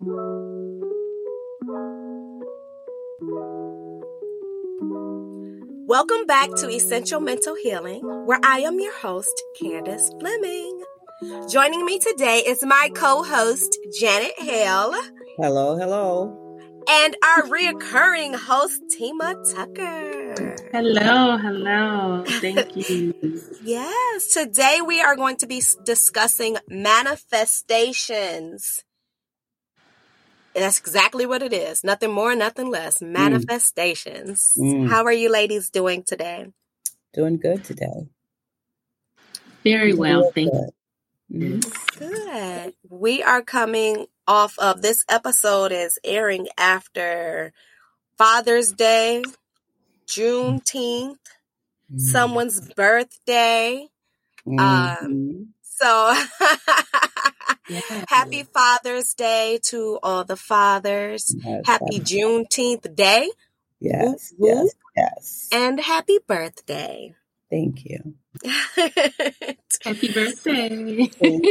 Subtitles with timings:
[0.00, 0.14] Welcome
[6.28, 10.84] back to Essential Mental Healing, where I am your host, Candace Fleming.
[11.50, 14.94] Joining me today is my co host, Janet Hale.
[15.36, 16.62] Hello, hello.
[16.88, 20.54] And our reoccurring host, Tima Tucker.
[20.70, 22.22] Hello, hello.
[22.24, 23.42] Thank you.
[23.64, 28.84] yes, today we are going to be discussing manifestations.
[30.58, 31.84] And that's exactly what it is.
[31.84, 32.98] Nothing more, nothing less.
[32.98, 33.10] Mm.
[33.10, 34.56] Manifestations.
[34.58, 34.88] Mm.
[34.88, 36.48] How are you ladies doing today?
[37.14, 38.08] Doing good today.
[39.62, 40.72] Very well, thank you.
[41.32, 41.98] Mm-hmm.
[42.00, 42.74] Good.
[42.90, 47.52] We are coming off of this episode is airing after
[48.16, 49.22] Father's Day,
[50.08, 51.98] Juneteenth, mm-hmm.
[51.98, 53.86] someone's birthday.
[54.44, 55.04] Mm-hmm.
[55.06, 56.20] Um, so
[57.68, 58.04] yeah.
[58.08, 61.34] happy Father's Day to all the fathers.
[61.38, 63.30] Yes, happy Juneteenth Day.
[63.80, 65.48] Yes, yes, yes.
[65.52, 67.14] And happy birthday.
[67.50, 68.14] Thank you.
[69.82, 71.10] happy birthday.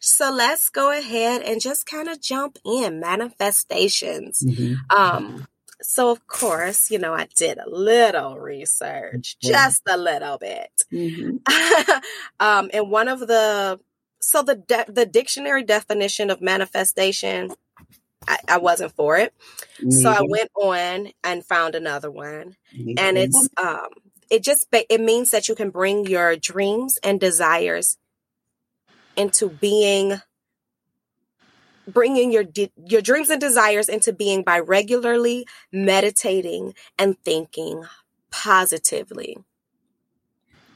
[0.00, 4.42] so let's go ahead and just kind of jump in manifestations.
[4.44, 4.96] Mm-hmm.
[4.96, 5.46] Um,
[5.82, 9.52] so of course, you know, I did a little research, mm-hmm.
[9.52, 10.70] just a little bit.
[10.92, 11.36] Mm-hmm.
[12.40, 13.80] um, and one of the
[14.20, 17.52] so the de- the dictionary definition of manifestation,
[18.28, 19.32] I, I wasn't for it,
[19.88, 22.56] so I went on and found another one,
[22.98, 23.88] and it's um,
[24.30, 27.98] it just it means that you can bring your dreams and desires
[29.16, 30.20] into being
[31.92, 37.84] bringing your de- your dreams and desires into being by regularly meditating and thinking
[38.30, 39.38] positively.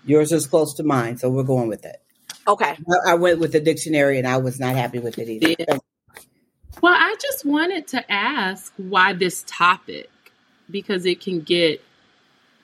[0.04, 2.02] Yours is close to mine, so we're going with it.
[2.46, 2.76] Okay.
[3.06, 5.78] I, I went with the dictionary and I was not happy with it either.
[6.82, 10.10] Well, I just wanted to ask why this topic
[10.70, 11.82] because it can get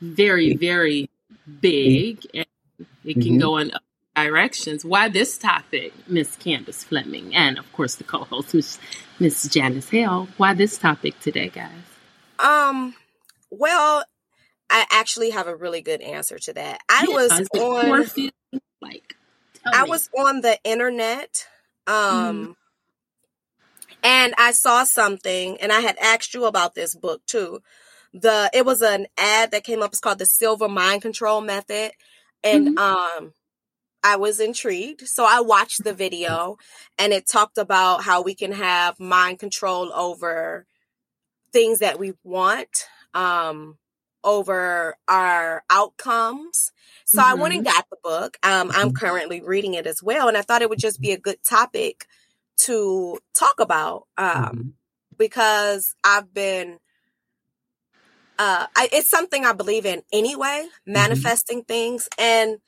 [0.00, 1.08] very, very
[1.60, 2.46] big and
[3.04, 3.38] it can mm-hmm.
[3.38, 3.72] go in
[4.24, 4.84] directions.
[4.84, 8.78] Why this topic, Miss Candace Fleming, and of course the co-host, Miss
[9.18, 10.28] Miss Janice Hale.
[10.36, 11.70] Why this topic today, guys?
[12.38, 12.94] Um,
[13.50, 14.04] well,
[14.70, 16.80] I actually have a really good answer to that.
[16.88, 18.06] I yeah, was on
[18.80, 19.16] like
[19.66, 19.90] I me.
[19.90, 21.46] was on the internet,
[21.86, 22.54] um, mm.
[24.02, 27.60] and I saw something, and I had asked you about this book too.
[28.14, 29.90] The it was an ad that came up.
[29.90, 31.92] It's called the Silva Mind Control Method,
[32.42, 32.78] and mm-hmm.
[32.78, 33.32] um
[34.02, 35.06] I was intrigued.
[35.06, 36.56] So I watched the video
[36.98, 40.66] and it talked about how we can have mind control over
[41.52, 43.76] things that we want, um,
[44.22, 46.72] over our outcomes.
[47.04, 47.30] So mm-hmm.
[47.30, 47.74] I went and mm-hmm.
[47.74, 48.38] got the book.
[48.42, 48.96] Um, I'm mm-hmm.
[48.96, 50.28] currently reading it as well.
[50.28, 52.06] And I thought it would just be a good topic
[52.58, 54.68] to talk about, um, mm-hmm.
[55.16, 56.78] because I've been,
[58.38, 60.92] uh, I, it's something I believe in anyway, mm-hmm.
[60.92, 62.08] manifesting things.
[62.18, 62.58] And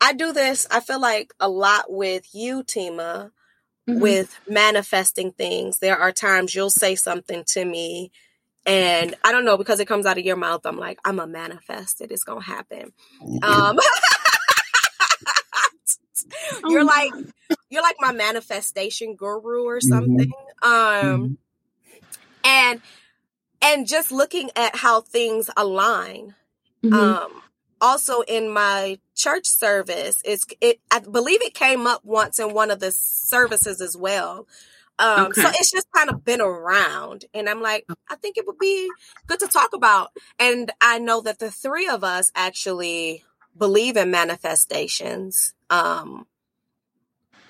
[0.00, 3.30] I do this, I feel like a lot with you, Tima,
[3.88, 4.00] mm-hmm.
[4.00, 5.78] with manifesting things.
[5.78, 8.12] There are times you'll say something to me
[8.66, 10.66] and I don't know because it comes out of your mouth.
[10.66, 12.10] I'm like, I'm a manifest it.
[12.10, 12.92] It's gonna happen.
[13.22, 13.44] Mm-hmm.
[13.44, 13.78] Um,
[16.68, 17.12] you're oh, like,
[17.70, 19.88] you're like my manifestation guru or mm-hmm.
[19.88, 20.32] something.
[20.62, 21.14] Mm-hmm.
[21.14, 21.38] Um,
[22.42, 22.80] and
[23.62, 26.34] and just looking at how things align.
[26.84, 26.94] Mm-hmm.
[26.94, 27.42] Um,
[27.80, 32.70] also in my church service it's it i believe it came up once in one
[32.70, 34.46] of the services as well.
[34.98, 35.42] Um okay.
[35.42, 38.90] so it's just kind of been around and i'm like i think it would be
[39.26, 40.10] good to talk about.
[40.38, 43.24] And i know that the three of us actually
[43.56, 46.26] believe in manifestations um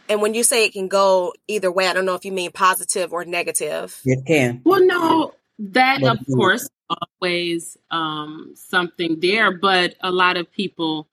[0.08, 2.53] and when you say it can go either way i don't know if you mean
[2.53, 4.00] positive or negative.
[4.04, 4.62] It can.
[4.64, 11.09] Well no that of course always um, something there, but a lot of people,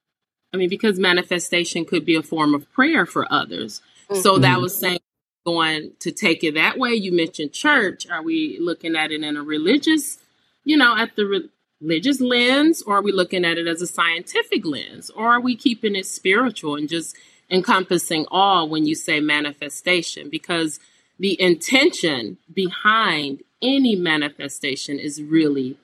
[0.53, 3.81] I mean, because manifestation could be a form of prayer for others.
[4.09, 4.21] Mm-hmm.
[4.21, 4.99] So that was saying
[5.45, 6.91] going to take it that way.
[6.91, 8.07] You mentioned church.
[8.09, 10.19] Are we looking at it in a religious,
[10.63, 11.49] you know, at the re-
[11.81, 15.55] religious lens, or are we looking at it as a scientific lens, or are we
[15.55, 17.15] keeping it spiritual and just
[17.49, 20.29] encompassing all when you say manifestation?
[20.29, 20.79] Because
[21.19, 25.77] the intention behind any manifestation is really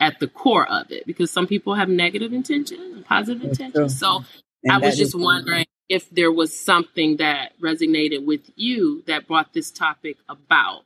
[0.00, 3.88] at the core of it because some people have negative intention and positive intention.
[3.88, 4.24] So
[4.64, 9.52] and I was just wondering if there was something that resonated with you that brought
[9.52, 10.84] this topic about.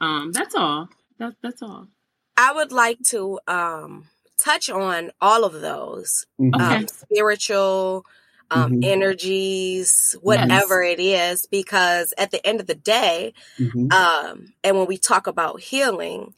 [0.00, 0.88] Um, that's all.
[1.18, 1.88] That, that's all.
[2.36, 4.06] I would like to um,
[4.42, 6.60] touch on all of those mm-hmm.
[6.60, 8.06] um, spiritual,
[8.50, 8.84] um, mm-hmm.
[8.84, 10.98] energies, whatever yes.
[10.98, 13.90] it is, because at the end of the day, mm-hmm.
[13.92, 16.34] um, and when we talk about healing,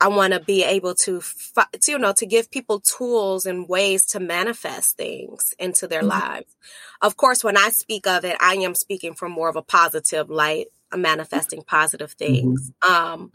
[0.00, 4.06] I want to be able to, to, you know, to give people tools and ways
[4.06, 6.10] to manifest things into their mm-hmm.
[6.10, 6.56] lives.
[7.00, 10.30] Of course, when I speak of it, I am speaking from more of a positive
[10.30, 12.32] light, manifesting positive mm-hmm.
[12.34, 12.70] things.
[12.88, 13.32] Um,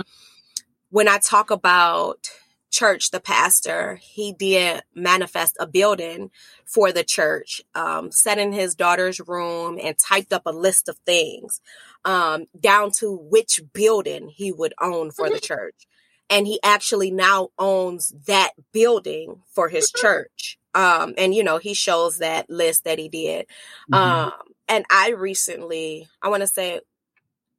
[0.89, 2.29] when I talk about
[2.73, 6.31] church, the pastor, he did manifest a building
[6.65, 10.97] for the church, um, set in his daughter's room and typed up a list of
[11.05, 11.61] things,
[12.03, 15.45] um, down to which building he would own for the mm-hmm.
[15.45, 15.87] church.
[16.29, 20.57] And he actually now owns that building for his church.
[20.73, 23.45] Um, and you know, he shows that list that he did.
[23.91, 23.93] Mm-hmm.
[23.93, 24.33] Um,
[24.67, 26.79] and I recently, I want to say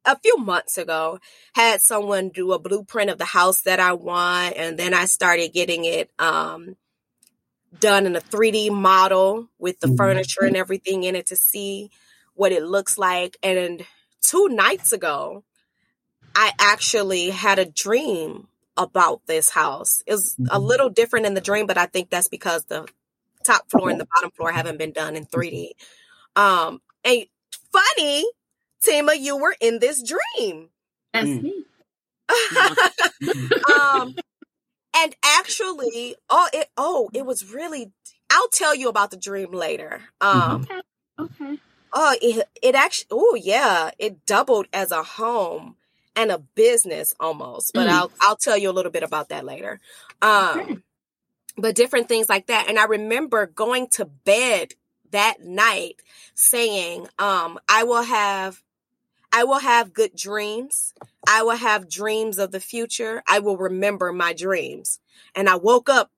[0.04, 1.18] a few months ago
[1.54, 5.52] had someone do a blueprint of the house that I want and then I started
[5.52, 6.76] getting it um,
[7.78, 9.96] done in a 3D model with the mm-hmm.
[9.96, 11.90] furniture and everything in it to see
[12.34, 13.84] what it looks like and
[14.20, 15.44] two nights ago
[16.36, 20.02] I actually had a dream about this house.
[20.04, 20.46] It was mm-hmm.
[20.50, 22.86] a little different in the dream but I think that's because the
[23.44, 25.70] top floor and the bottom floor haven't been done in 3D.
[26.36, 27.26] Um and
[27.72, 28.26] funny
[28.86, 30.68] Tima, you were in this dream.
[31.12, 31.42] That's mm.
[31.42, 31.64] me.
[33.80, 34.14] um,
[34.96, 37.92] and actually, oh, it oh, it was really.
[38.30, 40.00] I'll tell you about the dream later.
[40.20, 40.80] Um, okay.
[41.18, 41.58] okay.
[41.92, 43.08] Oh, it it actually.
[43.10, 45.76] Oh, yeah, it doubled as a home
[46.16, 47.72] and a business almost.
[47.74, 47.92] But mm.
[47.92, 49.80] I'll I'll tell you a little bit about that later.
[50.22, 50.76] Um, okay.
[51.56, 52.68] but different things like that.
[52.68, 54.74] And I remember going to bed
[55.10, 56.02] that night
[56.34, 58.62] saying, um, I will have
[59.36, 60.94] I will have good dreams.
[61.28, 63.20] I will have dreams of the future.
[63.26, 65.00] I will remember my dreams.
[65.34, 66.12] And I woke up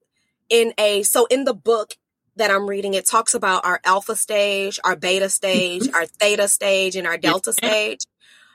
[0.49, 1.95] in a, so in the book
[2.35, 5.95] that I'm reading, it talks about our alpha stage, our beta stage, mm-hmm.
[5.95, 7.99] our theta stage, and our delta yes, stage.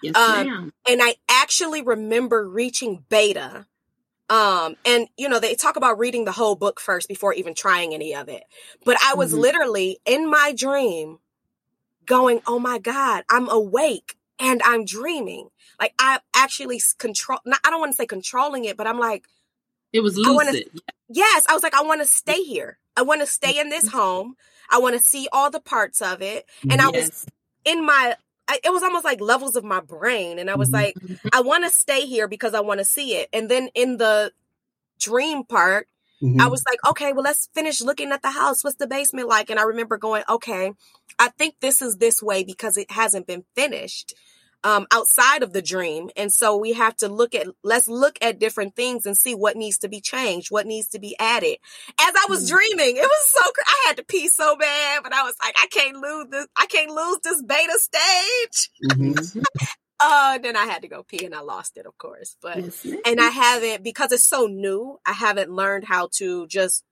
[0.00, 3.66] Yes, um, and I actually remember reaching beta.
[4.30, 7.94] Um, and you know, they talk about reading the whole book first before even trying
[7.94, 8.44] any of it.
[8.84, 9.40] But I was mm-hmm.
[9.40, 11.18] literally in my dream
[12.06, 15.48] going, Oh my God, I'm awake and I'm dreaming.
[15.80, 17.38] Like I actually control.
[17.46, 19.24] Not, I don't want to say controlling it, but I'm like,
[19.92, 20.32] it was lucid.
[20.32, 20.58] I wanna,
[21.08, 22.78] yes, I was like, I want to stay here.
[22.96, 24.34] I want to stay in this home.
[24.70, 26.44] I want to see all the parts of it.
[26.62, 26.82] And yes.
[26.82, 27.26] I was
[27.64, 28.16] in my.
[28.48, 31.28] I, it was almost like levels of my brain, and I was like, mm-hmm.
[31.32, 33.28] I want to stay here because I want to see it.
[33.32, 34.32] And then in the
[34.98, 35.86] dream part,
[36.22, 36.40] Mm-hmm.
[36.40, 38.62] I was like, okay, well, let's finish looking at the house.
[38.62, 39.50] What's the basement like?
[39.50, 40.72] And I remember going, okay,
[41.18, 44.14] I think this is this way because it hasn't been finished
[44.64, 46.10] um, outside of the dream.
[46.16, 49.56] And so we have to look at, let's look at different things and see what
[49.56, 51.56] needs to be changed, what needs to be added.
[52.00, 52.56] As I was mm-hmm.
[52.56, 55.66] dreaming, it was so, I had to pee so bad, but I was like, I
[55.66, 58.70] can't lose this, I can't lose this beta stage.
[58.92, 59.40] Mm-hmm.
[60.00, 62.36] uh, then I had to go pee and I lost it, of course.
[62.40, 62.58] But,
[63.04, 66.84] and I haven't, because it's so new, I haven't learned how to just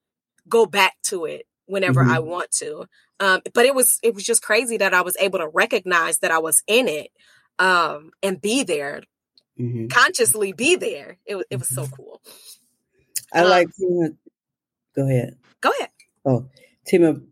[0.49, 2.15] go back to it whenever mm-hmm.
[2.15, 2.87] I want to.
[3.21, 6.33] Um, but it was, it was just crazy that I was able to recognize that
[6.33, 7.11] I was in it
[7.61, 9.03] um, and be there,
[9.59, 9.87] mm-hmm.
[9.89, 11.19] consciously be there.
[11.25, 11.95] It, it was so mm-hmm.
[11.95, 12.21] cool.
[13.33, 14.17] I um, like Tima.
[14.97, 15.37] Go ahead.
[15.61, 15.91] Go ahead.
[16.25, 16.49] Oh,
[16.91, 17.23] Tima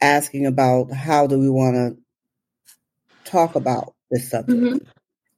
[0.00, 4.60] asking about how do we want to talk about this subject.
[4.60, 4.86] Mm-hmm.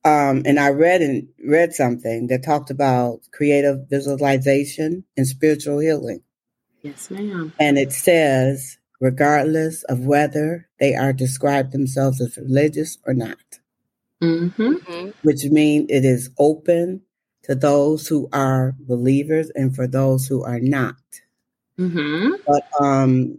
[0.06, 6.20] Um, and I read and read something that talked about creative visualization and spiritual healing.
[6.82, 7.54] Yes, ma'am.
[7.58, 13.38] And it says, regardless of whether they are described themselves as religious or not.
[14.22, 14.62] Mm-hmm.
[14.62, 15.10] mm-hmm.
[15.22, 17.02] which means it is open
[17.42, 20.96] to those who are believers and for those who are not.
[21.78, 22.30] Mm-hmm.
[22.46, 23.38] But um,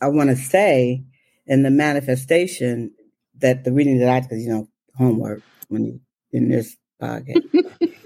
[0.00, 1.04] I want to say
[1.46, 2.92] in the manifestation
[3.38, 6.00] that the reading that I, because you know, homework when you
[6.32, 7.42] in this podcast,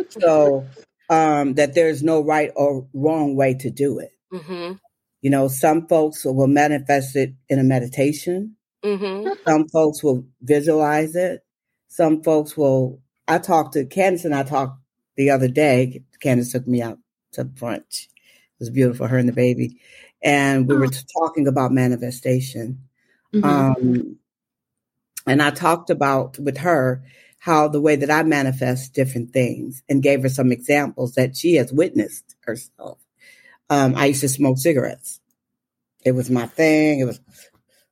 [0.21, 0.67] so
[1.09, 4.13] um, that there's no right or wrong way to do it.
[4.33, 4.75] Mm-hmm.
[5.21, 8.57] You know, some folks will manifest it in a meditation.
[8.83, 9.33] Mm-hmm.
[9.47, 11.43] Some folks will visualize it
[11.91, 13.01] some folks will.
[13.29, 14.81] I talked to Candace and I talked
[15.17, 16.03] the other day.
[16.21, 16.99] Candace took me out
[17.33, 18.07] to brunch.
[18.07, 19.79] It was beautiful, her and the baby,
[20.23, 20.79] and we oh.
[20.79, 22.89] were talking about manifestation.
[23.35, 23.45] Mm-hmm.
[23.45, 24.17] Um,
[25.27, 27.03] and I talked about with her
[27.39, 31.55] how the way that I manifest different things and gave her some examples that she
[31.55, 32.99] has witnessed herself.
[33.69, 35.21] Um, I used to smoke cigarettes.
[36.05, 37.01] It was my thing.
[37.01, 37.21] It was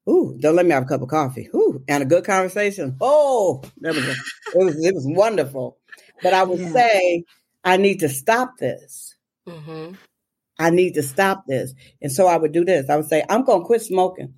[0.08, 1.48] Ooh, don't let me have a cup of coffee.
[1.54, 2.96] Ooh, and a good conversation.
[3.00, 5.78] Oh, that was a, it was it was wonderful.
[6.22, 6.72] But I would yeah.
[6.72, 7.24] say
[7.64, 9.14] I need to stop this.
[9.46, 9.94] Mm-hmm.
[10.58, 11.74] I need to stop this.
[12.02, 12.90] And so I would do this.
[12.90, 14.34] I would say, I'm going to quit smoking.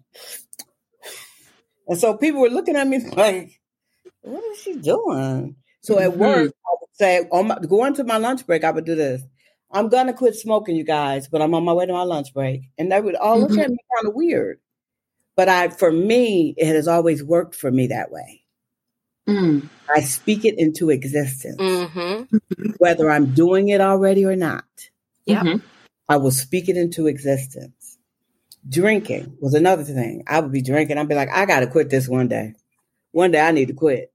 [1.88, 3.60] And so people were looking at me like,
[4.20, 5.56] what is she doing?
[5.82, 6.20] So at mm-hmm.
[6.20, 9.22] work, I would say, on my, going to my lunch break, I would do this.
[9.72, 12.62] I'm gonna quit smoking, you guys, but I'm on my way to my lunch break.
[12.76, 13.54] And they would all mm-hmm.
[13.54, 14.58] look at me kind of weird.
[15.40, 18.42] But I, for me, it has always worked for me that way.
[19.26, 19.70] Mm.
[19.88, 22.72] I speak it into existence, mm-hmm.
[22.76, 24.66] whether I'm doing it already or not.
[25.24, 25.66] Yeah, mm-hmm.
[26.10, 27.96] I will speak it into existence.
[28.68, 30.24] Drinking was another thing.
[30.26, 30.98] I would be drinking.
[30.98, 32.52] I'd be like, I got to quit this one day.
[33.12, 34.12] One day I need to quit.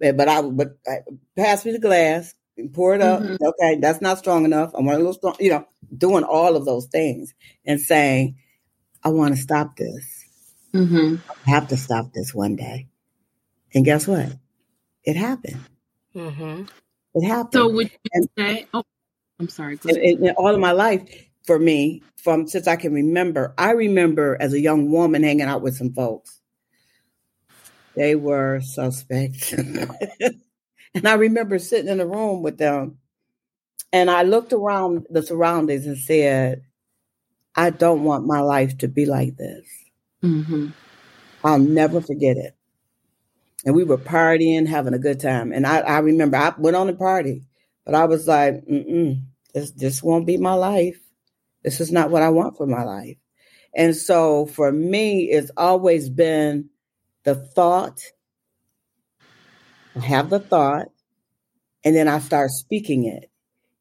[0.00, 1.02] But I but I,
[1.36, 3.22] pass me the glass, and pour it up.
[3.22, 3.36] Mm-hmm.
[3.46, 4.74] Okay, that's not strong enough.
[4.74, 5.36] I want a little strong.
[5.38, 7.32] You know, doing all of those things
[7.64, 8.38] and saying,
[9.04, 10.23] I want to stop this.
[10.74, 11.16] Mm-hmm.
[11.46, 12.88] I have to stop this one day.
[13.72, 14.32] And guess what?
[15.04, 15.60] It happened.
[16.14, 16.64] Mm-hmm.
[17.14, 17.52] It happened.
[17.52, 18.66] So would you and, say?
[18.74, 18.82] Oh,
[19.38, 19.78] I'm sorry.
[19.84, 21.02] In, in all of my life,
[21.44, 25.62] for me, from since I can remember, I remember as a young woman hanging out
[25.62, 26.40] with some folks.
[27.94, 29.86] They were suspects, and
[31.04, 32.98] I remember sitting in a room with them,
[33.92, 36.62] and I looked around the surroundings and said,
[37.54, 39.83] "I don't want my life to be like this."
[40.24, 40.68] Mm-hmm.
[41.44, 42.56] I'll never forget it.
[43.64, 45.52] And we were partying, having a good time.
[45.52, 47.44] And I, I remember I went on the party,
[47.84, 49.22] but I was like, mm
[49.54, 50.98] this, this won't be my life.
[51.62, 53.16] This is not what I want for my life.
[53.74, 56.70] And so for me, it's always been
[57.24, 58.00] the thought.
[59.96, 60.88] I have the thought,
[61.84, 63.30] and then I start speaking it.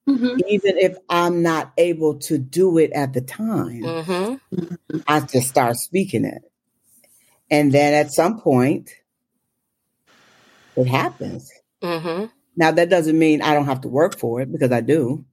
[0.07, 0.39] Mm-hmm.
[0.50, 5.00] Even if I'm not able to do it at the time, mm-hmm.
[5.07, 6.41] I just start speaking it.
[7.50, 8.89] And then at some point,
[10.75, 11.51] it happens.
[11.81, 12.25] Mm-hmm.
[12.55, 15.25] Now, that doesn't mean I don't have to work for it because I do.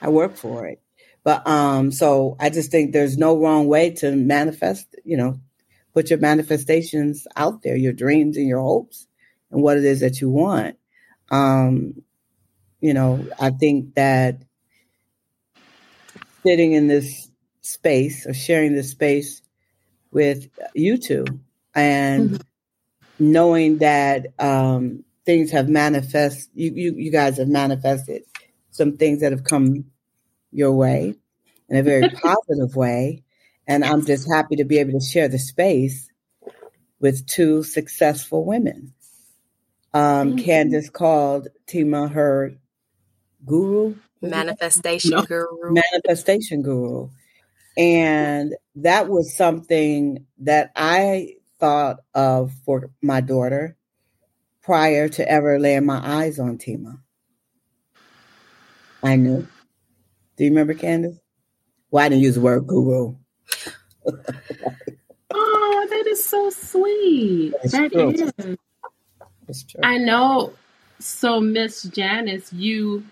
[0.00, 0.80] I work for it.
[1.24, 5.40] But um, so I just think there's no wrong way to manifest, you know,
[5.92, 9.08] put your manifestations out there, your dreams and your hopes
[9.50, 10.76] and what it is that you want.
[11.30, 12.02] Um,
[12.80, 14.42] you know, I think that
[16.44, 17.28] sitting in this
[17.62, 19.42] space or sharing this space
[20.12, 21.24] with you two
[21.74, 23.32] and mm-hmm.
[23.32, 28.22] knowing that um, things have manifest you, you you guys have manifested
[28.70, 29.84] some things that have come
[30.52, 31.14] your way
[31.68, 33.22] in a very positive way.
[33.68, 36.08] And i'm just happy to be able to share the space
[37.00, 38.92] with two successful women.
[39.92, 42.56] Um, Candace called Tima her
[43.46, 45.22] guru, manifestation no.
[45.22, 47.08] guru, manifestation guru.
[47.78, 53.76] And that was something that I thought of for my daughter
[54.62, 56.98] prior to ever laying my eyes on Tima.
[59.02, 59.46] I knew.
[60.36, 61.18] Do you remember Candace?
[61.90, 63.16] Well, I didn't use the word guru.
[65.30, 67.52] oh, that is so sweet.
[67.62, 68.10] That's that true.
[68.10, 68.32] is.
[69.46, 69.80] That's true.
[69.82, 70.54] I know.
[70.98, 73.04] So, Miss Janice, you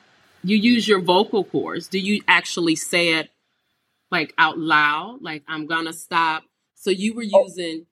[0.45, 1.89] you use your vocal cords.
[1.89, 3.31] Do you actually say it
[4.11, 5.19] like out loud?
[5.23, 6.45] Like I'm gonna stop.
[6.75, 7.45] So you were oh.
[7.47, 7.87] using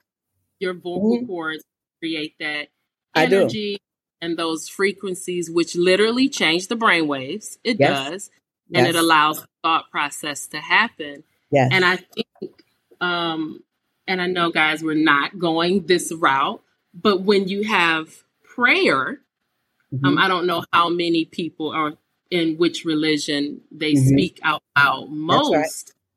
[0.60, 1.26] your vocal mm-hmm.
[1.26, 1.68] cords to
[2.00, 2.68] create that
[3.16, 3.78] energy
[4.20, 7.58] and those frequencies, which literally change the brain waves.
[7.64, 8.10] It yes.
[8.10, 8.30] does.
[8.74, 8.94] And yes.
[8.94, 11.24] it allows thought process to happen.
[11.50, 11.70] Yes.
[11.72, 12.52] And I think
[13.00, 13.62] um
[14.06, 16.62] and I know guys we're not going this route,
[16.94, 19.20] but when you have prayer,
[19.92, 20.06] um, mm-hmm.
[20.06, 21.94] um, I don't know how many people are
[22.32, 24.08] in which religion they mm-hmm.
[24.08, 25.52] speak out loud most,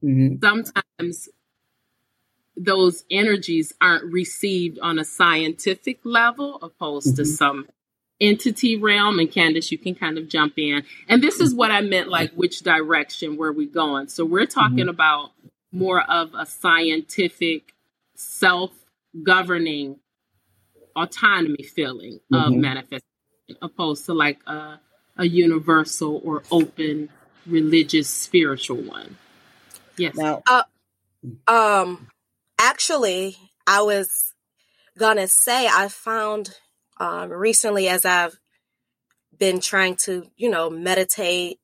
[0.01, 0.11] right.
[0.11, 0.35] mm-hmm.
[0.41, 1.27] sometimes
[2.55, 7.17] those energies aren't received on a scientific level opposed mm-hmm.
[7.17, 7.67] to some
[8.21, 11.81] entity realm and candace you can kind of jump in and this is what i
[11.81, 14.87] meant like which direction were we going so we're talking mm-hmm.
[14.87, 15.31] about
[15.73, 17.73] more of a scientific
[18.15, 19.99] self-governing
[20.95, 22.61] autonomy feeling of mm-hmm.
[22.61, 23.03] manifestation
[23.61, 24.79] opposed to like a
[25.17, 27.09] a universal or open
[27.45, 29.17] religious spiritual one.
[29.97, 30.15] Yes.
[30.15, 30.63] Now, uh,
[31.47, 32.07] um,
[32.59, 34.33] actually, I was
[34.97, 36.55] gonna say I found
[36.99, 38.37] um, recently as I've
[39.37, 41.59] been trying to, you know, meditate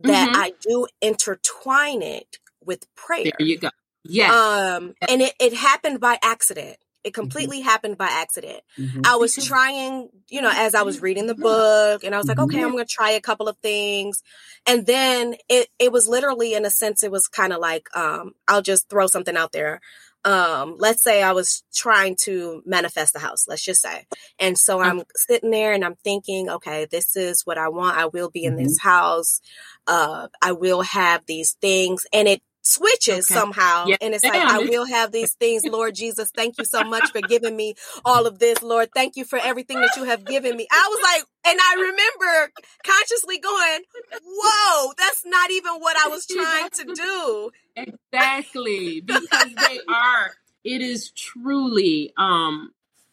[0.00, 0.40] that mm-hmm.
[0.40, 3.24] I do intertwine it with prayer.
[3.38, 3.70] There you go.
[4.04, 4.32] Yes.
[4.32, 6.76] Um, and it, it happened by accident.
[7.04, 7.20] It mm-hmm.
[7.20, 7.68] completely mm-hmm.
[7.68, 8.60] happened by accident.
[8.78, 9.02] Mm-hmm.
[9.04, 12.38] I was trying, you know, as I was reading the book and I was like,
[12.38, 14.22] okay, I'm going to try a couple of things.
[14.66, 18.32] And then it, it was literally in a sense, it was kind of like, um,
[18.48, 19.80] I'll just throw something out there.
[20.26, 24.06] Um, let's say I was trying to manifest a house, let's just say.
[24.38, 27.98] And so I'm sitting there and I'm thinking, okay, this is what I want.
[27.98, 28.64] I will be in mm-hmm.
[28.64, 29.42] this house.
[29.86, 32.06] Uh, I will have these things.
[32.10, 33.34] And it switches okay.
[33.40, 33.84] somehow.
[33.86, 33.96] Yeah.
[34.00, 35.64] And it's like, I will have these things.
[35.64, 38.62] Lord Jesus, thank you so much for giving me all of this.
[38.62, 40.66] Lord, thank you for everything that you have given me.
[40.72, 42.52] I was like, and I remember
[42.82, 43.80] consciously going,
[44.24, 47.50] whoa, that's not even what I was trying to do.
[47.76, 49.00] Exactly.
[49.02, 50.32] Because they are,
[50.64, 52.72] it is truly, um,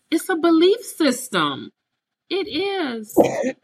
[0.09, 1.71] it's a belief system.
[2.29, 3.13] It is.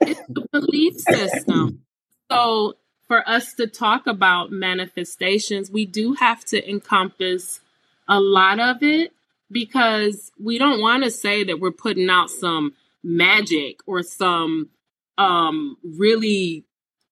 [0.01, 1.83] It's a belief system.
[2.29, 2.73] So
[3.07, 7.61] for us to talk about manifestations, we do have to encompass
[8.07, 9.13] a lot of it
[9.49, 12.73] because we don't want to say that we're putting out some
[13.03, 14.69] magic or some
[15.17, 16.65] um really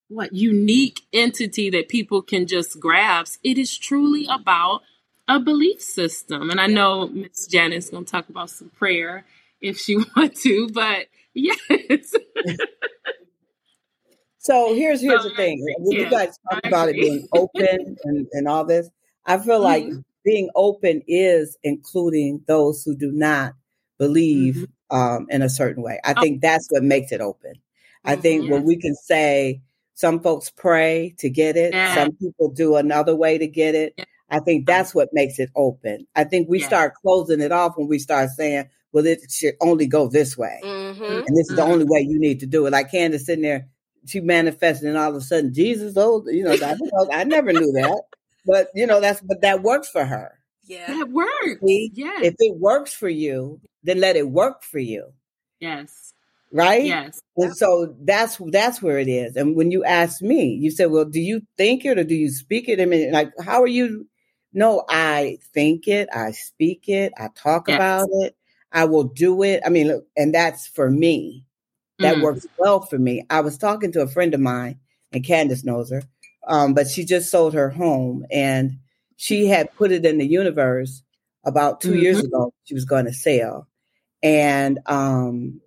[0.10, 3.40] what unique entity that people can just grasp.
[3.44, 4.82] It is truly about
[5.28, 6.50] a belief system.
[6.52, 9.26] And I know Miss Janet's gonna talk about some prayer
[9.62, 12.14] if she want to, but yes.
[14.46, 15.66] So here's here's the thing.
[15.80, 18.88] When you guys talk about it being open and, and all this,
[19.26, 20.02] I feel like mm-hmm.
[20.24, 23.54] being open is including those who do not
[23.98, 24.96] believe mm-hmm.
[24.96, 26.00] um, in a certain way.
[26.06, 26.22] I oh.
[26.22, 27.54] think that's what makes it open.
[27.54, 28.10] Mm-hmm.
[28.12, 29.62] I think when we can say
[29.96, 31.96] some folks pray to get it, yeah.
[31.96, 33.96] some people do another way to get it.
[33.98, 34.06] Yeah.
[34.30, 36.06] I think that's what makes it open.
[36.16, 36.68] I think we yeah.
[36.68, 40.62] start closing it off when we start saying, well, it should only go this way.
[40.64, 41.04] Mm-hmm.
[41.04, 41.72] And this is the mm-hmm.
[41.72, 42.72] only way you need to do it.
[42.74, 43.70] Like Candace sitting there
[44.06, 47.72] she manifested and all of a sudden Jesus oh you know I, I never knew
[47.74, 48.04] that.
[48.46, 50.40] But you know that's but that works for her.
[50.64, 50.88] Yeah.
[50.88, 51.60] That works.
[51.62, 55.14] Yeah if it works for you then let it work for you.
[55.60, 56.14] Yes.
[56.52, 56.86] Right?
[56.86, 57.22] Yes.
[57.38, 59.36] And so that's that's where it is.
[59.36, 62.30] And when you asked me you said well do you think it or do you
[62.30, 62.80] speak it?
[62.80, 64.08] I mean like how are you?
[64.54, 67.76] No i think it i speak it i talk yes.
[67.76, 68.38] about it
[68.72, 69.62] i will do it.
[69.66, 71.46] I mean and that's for me
[72.00, 72.22] that mm.
[72.22, 73.26] works well for me.
[73.30, 74.80] I was talking to a friend of mine,
[75.12, 76.04] and Candace knows her,
[76.48, 78.80] um, but she just sold her home and
[79.18, 81.02] she had put it in the universe
[81.46, 82.00] about 2 mm-hmm.
[82.00, 82.54] years ago.
[82.66, 83.68] She was going to sell.
[84.22, 85.62] And um,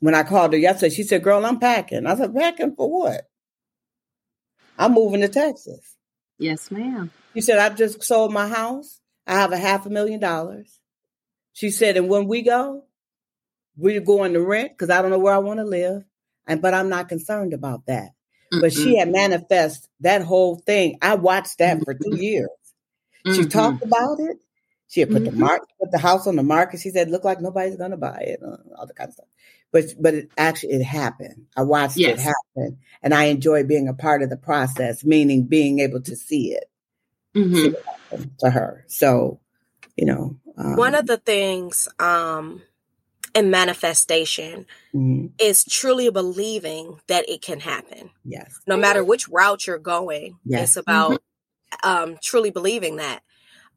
[0.00, 2.06] when I called her yesterday, she said, Girl, I'm packing.
[2.06, 3.28] I said, Packing for what?
[4.78, 5.96] I'm moving to Texas.
[6.38, 7.10] Yes, ma'am.
[7.34, 9.00] She said, I've just sold my house.
[9.26, 10.78] I have a half a million dollars.
[11.52, 12.84] She said, and when we go,
[13.78, 16.04] we're going to rent because I don't know where I want to live.
[16.46, 18.10] And but I'm not concerned about that.
[18.52, 18.60] Mm-hmm.
[18.60, 20.98] But she had manifest that whole thing.
[21.00, 21.84] I watched that mm-hmm.
[21.84, 22.48] for two years.
[23.26, 23.40] Mm-hmm.
[23.40, 24.38] She talked about it.
[24.88, 25.40] She had put the mm-hmm.
[25.40, 26.80] mark, put the house on the market.
[26.80, 29.26] She said, "Look like nobody's going to buy it." All the kind of stuff.
[29.70, 31.46] But but it actually it happened.
[31.54, 32.18] I watched yes.
[32.18, 35.04] it happen, and I enjoy being a part of the process.
[35.04, 36.70] Meaning being able to see it,
[37.36, 37.54] mm-hmm.
[37.54, 37.66] see
[38.12, 38.86] it to her.
[38.88, 39.40] So,
[39.94, 42.62] you know, um, one of the things um,
[43.34, 45.26] and manifestation mm-hmm.
[45.38, 48.10] is truly believing that it can happen.
[48.24, 48.60] Yes.
[48.66, 50.70] No matter which route you're going, yes.
[50.70, 51.20] it's about
[51.82, 51.88] mm-hmm.
[51.88, 53.22] um, truly believing that.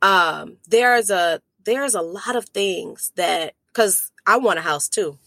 [0.01, 5.17] Um, there's a there's a lot of things that because I want a house too,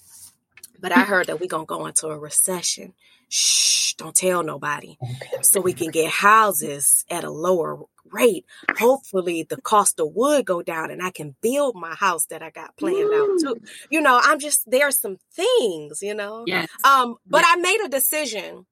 [0.81, 2.95] but I heard that we're gonna go into a recession.
[3.29, 4.97] Shh, don't tell nobody.
[5.03, 5.43] Okay.
[5.43, 8.46] So we can get houses at a lower rate.
[8.79, 12.50] Hopefully the cost of wood go down and I can build my house that I
[12.50, 13.61] got planned out too.
[13.90, 16.44] You know, I'm just there are some things, you know.
[16.46, 16.68] Yes.
[16.85, 17.48] Um, but yes.
[17.50, 18.66] I made a decision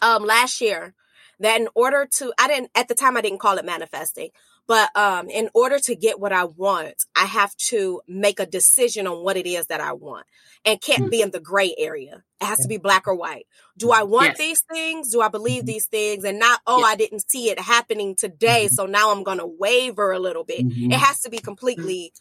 [0.00, 0.94] um last year
[1.40, 4.30] that in order to I didn't at the time I didn't call it manifesting,
[4.68, 9.06] but um, in order to get what I want, I have to make a decision
[9.06, 10.26] on what it is that I want
[10.62, 11.08] and can't mm-hmm.
[11.08, 12.22] be in the gray area.
[12.38, 13.46] It has to be black or white.
[13.78, 14.38] Do I want yes.
[14.38, 15.10] these things?
[15.10, 15.68] Do I believe mm-hmm.
[15.68, 16.22] these things?
[16.22, 16.86] And not, oh, yes.
[16.86, 18.66] I didn't see it happening today.
[18.66, 18.74] Mm-hmm.
[18.74, 20.68] So now I'm going to waver a little bit.
[20.68, 20.92] Mm-hmm.
[20.92, 22.12] It has to be completely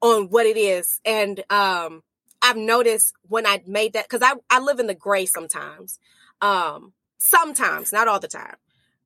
[0.00, 1.02] on what it is.
[1.04, 2.02] And um,
[2.40, 5.98] I've noticed when I made that, because I, I live in the gray sometimes.
[6.40, 8.56] Um, sometimes, not all the time.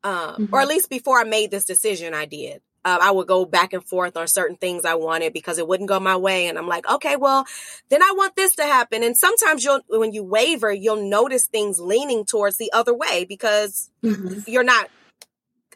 [0.05, 0.69] Um, or at mm-hmm.
[0.69, 4.17] least before I made this decision, I did uh, I would go back and forth
[4.17, 6.49] on certain things I wanted because it wouldn't go my way.
[6.49, 7.47] And I'm like, okay, well,
[7.89, 9.03] then I want this to happen.
[9.03, 13.91] And sometimes you'll, when you waver, you'll notice things leaning towards the other way because
[14.03, 14.41] mm-hmm.
[14.47, 14.91] you're not,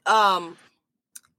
[0.04, 0.56] um,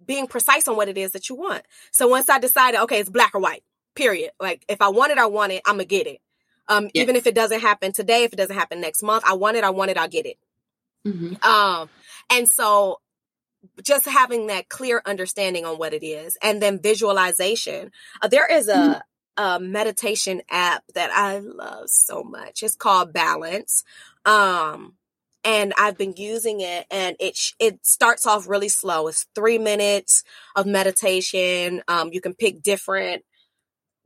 [0.05, 1.63] being precise on what it is that you want.
[1.91, 4.31] So once I decided, okay, it's black or white, period.
[4.39, 6.19] Like if I want it, I want it, I'm gonna get it.
[6.67, 7.03] Um, yes.
[7.03, 9.63] even if it doesn't happen today, if it doesn't happen next month, I want it,
[9.63, 10.37] I want it, I'll get it.
[11.05, 11.43] Mm-hmm.
[11.47, 11.89] Um,
[12.31, 13.01] and so
[13.83, 17.91] just having that clear understanding on what it is and then visualization.
[18.21, 19.43] Uh, there is a, mm-hmm.
[19.43, 22.63] a, meditation app that I love so much.
[22.63, 23.83] It's called Balance.
[24.25, 24.95] Um,
[25.43, 29.07] and I've been using it and it, it starts off really slow.
[29.07, 30.23] It's three minutes
[30.55, 31.81] of meditation.
[31.87, 33.23] Um, you can pick different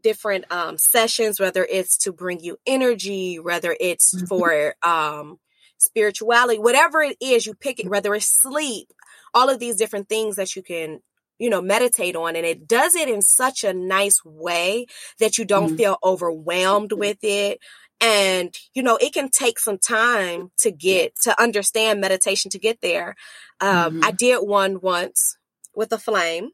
[0.04, 4.26] different um, sessions, whether it's to bring you energy, whether it's mm-hmm.
[4.26, 5.40] for um,
[5.78, 8.92] spirituality, whatever it is, you pick it, whether it's sleep,
[9.34, 11.00] all of these different things that you can
[11.40, 14.86] you know meditate on and it does it in such a nice way
[15.20, 15.78] that you don't mm-hmm.
[15.78, 17.60] feel overwhelmed with it
[18.00, 22.80] and you know it can take some time to get to understand meditation to get
[22.82, 23.16] there
[23.60, 24.06] um, mm-hmm.
[24.06, 25.38] i did one once
[25.76, 26.50] with a flame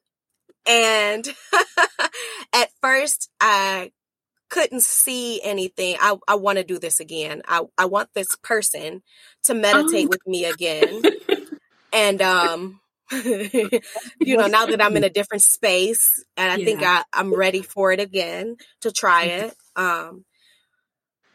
[0.67, 1.27] and
[2.53, 3.91] at first i
[4.49, 9.03] couldn't see anything i, I want to do this again I, I want this person
[9.43, 10.09] to meditate oh.
[10.09, 11.03] with me again
[11.93, 12.79] and um
[13.11, 16.65] you know now that i'm in a different space and i yeah.
[16.65, 20.25] think I, i'm ready for it again to try it um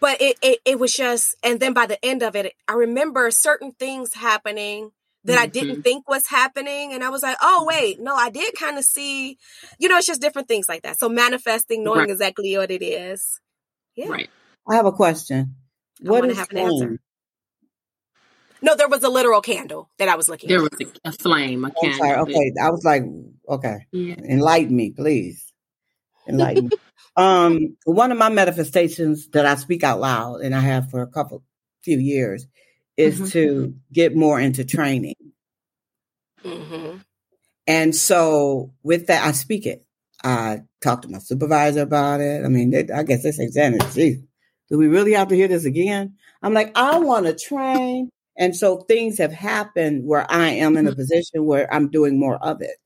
[0.00, 3.30] but it, it it was just and then by the end of it i remember
[3.30, 4.92] certain things happening
[5.24, 5.42] that mm-hmm.
[5.42, 5.80] i didn't mm-hmm.
[5.80, 9.36] think was happening and i was like oh wait no i did kind of see
[9.78, 10.98] you know it's just different things like that.
[10.98, 12.10] So manifesting knowing right.
[12.10, 13.40] exactly what it is.
[13.96, 14.08] Yeah.
[14.08, 14.30] Right.
[14.68, 15.56] I have a question.
[16.00, 17.00] What is have an answer
[18.64, 20.50] no, there was a literal candle that I was looking.
[20.50, 20.56] At.
[20.56, 20.72] There at.
[20.72, 21.98] was a, a flame, a oh, candle.
[21.98, 23.02] Sorry, okay, I was like,
[23.48, 24.14] okay, yeah.
[24.14, 25.52] enlighten me, please.
[26.26, 26.76] Enlighten me.
[27.16, 31.06] Um, one of my manifestations that I speak out loud, and I have for a
[31.06, 31.44] couple
[31.84, 32.44] few years,
[32.96, 33.26] is mm-hmm.
[33.26, 35.14] to get more into training.
[36.44, 36.96] Mm-hmm.
[37.68, 39.86] And so with that, I speak it.
[40.24, 42.44] I talk to my supervisor about it.
[42.44, 44.18] I mean, they, I guess they say, Janet, geez,
[44.68, 46.16] do we really have to hear this again?
[46.42, 48.10] I'm like, I want to train.
[48.36, 51.00] And so things have happened where I am in a mm-hmm.
[51.00, 52.78] position where I'm doing more of it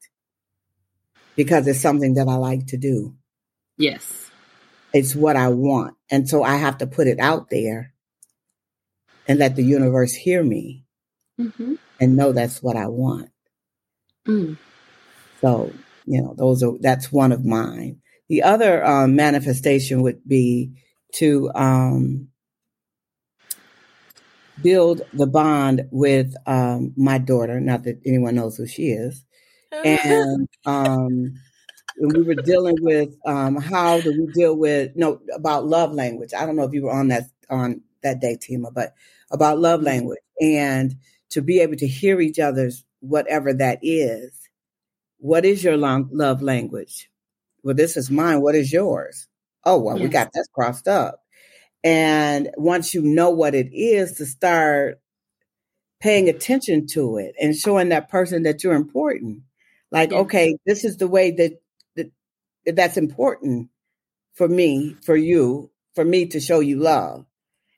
[1.37, 3.15] because it's something that I like to do.
[3.77, 4.31] Yes.
[4.93, 5.95] It's what I want.
[6.11, 7.95] And so I have to put it out there
[9.27, 10.85] and let the universe hear me
[11.39, 11.75] mm-hmm.
[12.01, 13.31] and know that's what I want.
[14.27, 14.59] Mm.
[15.41, 15.73] So,
[16.05, 18.01] you know, those are, that's one of mine.
[18.29, 20.73] The other um, manifestation would be
[21.15, 22.29] to um,
[24.63, 29.25] build the bond with um, my daughter, not that anyone knows who she is.
[29.85, 31.35] And um,
[32.01, 36.33] we were dealing with um, how do we deal with no about love language.
[36.33, 38.95] I don't know if you were on that on that day, Tima, but
[39.31, 40.95] about love language and
[41.31, 44.33] to be able to hear each other's whatever that is.
[45.19, 47.11] What is your long, love language?
[47.63, 48.41] Well, this is mine.
[48.41, 49.27] What is yours?
[49.65, 50.03] Oh, well, yes.
[50.05, 51.23] we got that crossed up.
[51.85, 55.01] And once you know what it is, to start
[56.01, 59.43] paying attention to it and showing that person that you're important.
[59.91, 60.19] Like, yeah.
[60.19, 61.61] okay, this is the way that
[61.97, 62.13] that
[62.77, 63.71] that's important
[64.35, 67.25] for me, for you, for me to show you love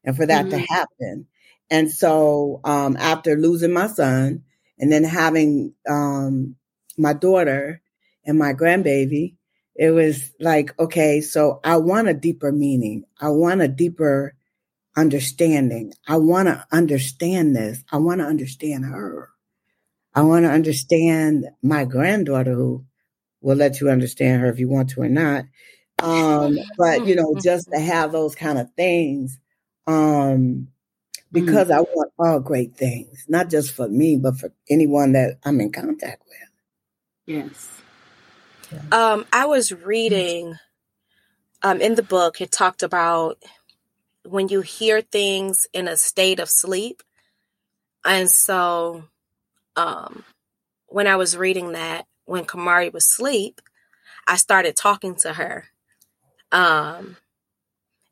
[0.05, 0.59] and for that mm-hmm.
[0.59, 1.27] to happen.
[1.71, 4.43] And so um, after losing my son
[4.79, 6.57] and then having um,
[6.99, 7.81] my daughter
[8.25, 9.37] and my grandbaby,
[9.75, 13.05] it was like, okay, so I want a deeper meaning.
[13.21, 14.35] I want a deeper
[14.97, 15.93] understanding.
[16.07, 17.83] I want to understand this.
[17.91, 19.31] I want to understand her.
[20.15, 22.85] I want to understand my granddaughter who
[23.41, 25.45] will let you understand her if you want to or not.
[26.03, 29.39] Um, but you know, just to have those kind of things,
[29.87, 30.69] um,
[31.31, 31.77] because mm.
[31.77, 35.71] I want all great things, not just for me, but for anyone that I'm in
[35.71, 36.39] contact with.
[37.27, 37.69] Yes.
[38.93, 40.57] Um, I was reading
[41.63, 43.39] um, in the book, it talked about
[44.25, 47.03] when you hear things in a state of sleep.
[48.05, 49.05] And so
[49.77, 50.25] um,
[50.87, 53.61] when I was reading that, when Kamari was asleep,
[54.27, 55.67] I started talking to her.
[56.53, 57.17] Um,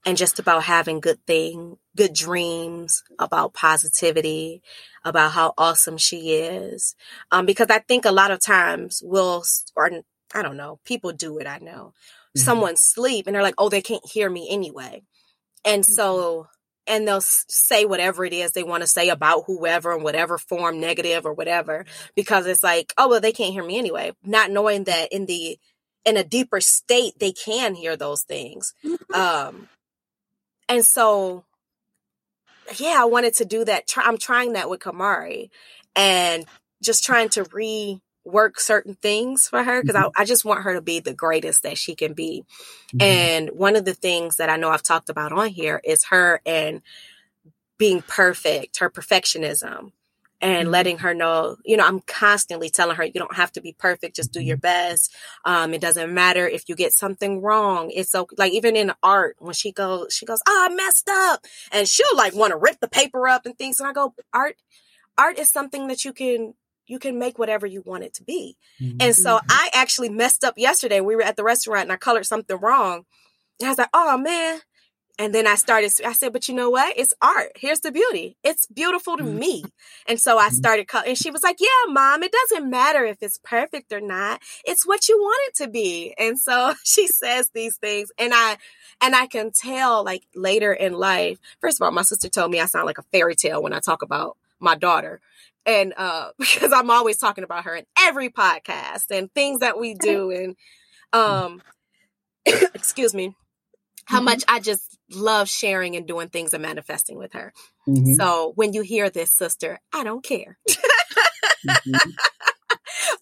[0.06, 4.62] and just about having good thing, good dreams, about positivity,
[5.04, 6.94] about how awesome she is.
[7.30, 9.44] Um, because I think a lot of times we'll,
[9.76, 9.90] or
[10.34, 11.94] I don't know, people do it, I know.
[12.36, 12.40] Mm-hmm.
[12.40, 15.02] Someone sleep and they're like, oh, they can't hear me anyway.
[15.64, 15.92] And mm-hmm.
[15.92, 16.48] so
[16.88, 20.80] and they'll say whatever it is they want to say about whoever in whatever form,
[20.80, 21.84] negative or whatever,
[22.16, 24.12] because it's like, oh, well, they can't hear me anyway.
[24.24, 25.58] Not knowing that in the,
[26.06, 28.72] in a deeper state, they can hear those things.
[28.84, 29.14] Mm-hmm.
[29.14, 29.68] Um,
[30.68, 31.44] and so,
[32.78, 33.84] yeah, I wanted to do that.
[33.96, 35.50] I'm trying that with Kamari
[35.94, 36.46] and
[36.82, 40.10] just trying to re work certain things for her because mm-hmm.
[40.16, 42.44] I, I, just want her to be the greatest that she can be.
[42.94, 43.02] Mm-hmm.
[43.02, 46.40] And one of the things that I know I've talked about on here is her
[46.44, 46.82] and
[47.78, 49.92] being perfect, her perfectionism,
[50.40, 50.70] and mm-hmm.
[50.70, 54.16] letting her know, you know, I'm constantly telling her, you don't have to be perfect,
[54.16, 54.62] just do your mm-hmm.
[54.62, 55.14] best.
[55.44, 57.90] Um, it doesn't matter if you get something wrong.
[57.90, 61.44] It's so like even in art, when she goes, she goes, Oh, I messed up.
[61.72, 63.80] And she'll like want to rip the paper up and things.
[63.80, 64.56] And I go, art,
[65.16, 66.54] art is something that you can
[66.88, 68.57] you can make whatever you want it to be.
[68.81, 68.96] Mm-hmm.
[69.01, 69.46] And so mm-hmm.
[69.51, 71.01] I actually messed up yesterday.
[71.01, 73.05] We were at the restaurant and I colored something wrong.
[73.61, 74.61] And I was like, oh man,
[75.18, 76.96] and then I started, I said, but you know what?
[76.96, 77.51] It's art.
[77.57, 78.37] Here's the beauty.
[78.44, 79.38] It's beautiful to mm-hmm.
[79.38, 79.64] me.
[80.07, 80.55] And so I mm-hmm.
[80.55, 84.40] started, and she was like, yeah, mom, it doesn't matter if it's perfect or not.
[84.64, 86.14] It's what you want it to be.
[86.18, 88.59] And so she says these things and I,
[89.01, 92.61] and I can tell like later in life, first of all, my sister told me
[92.61, 95.20] I sound like a fairy tale when I talk about my daughter.
[95.68, 99.94] And, uh, because I'm always talking about her in every podcast and things that we
[99.94, 100.31] do.
[100.38, 100.57] And,
[101.12, 101.62] um,
[102.74, 103.35] excuse me,
[104.04, 104.24] how mm-hmm.
[104.26, 107.52] much I just love sharing and doing things and manifesting with her.
[107.88, 108.14] Mm-hmm.
[108.14, 110.59] So when you hear this, sister, I don't care.
[110.68, 112.11] mm-hmm.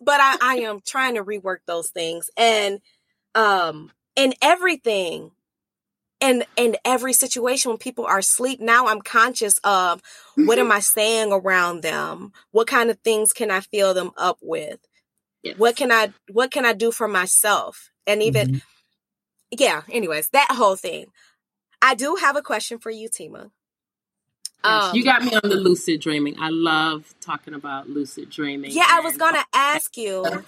[0.01, 2.31] But I, I am trying to rework those things.
[2.37, 2.81] And
[3.35, 5.31] um in everything,
[6.27, 10.03] in in every situation when people are asleep, now I'm conscious of
[10.35, 12.33] what am I saying around them?
[12.51, 14.81] What kind of things can I fill them up with?
[15.43, 15.59] Yes.
[15.59, 17.91] What can I what can I do for myself?
[18.07, 18.59] And even mm-hmm.
[19.59, 21.07] yeah, anyways, that whole thing.
[21.83, 23.51] I do have a question for you, Tima.
[24.65, 26.37] Yes, um, you got me on the lucid dreaming.
[26.41, 28.73] I love talking about lucid dreaming.
[28.73, 30.45] Yeah, I was gonna ask you.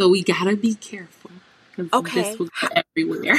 [0.00, 1.32] So we gotta be careful
[1.92, 2.22] okay.
[2.22, 3.38] this will go everywhere.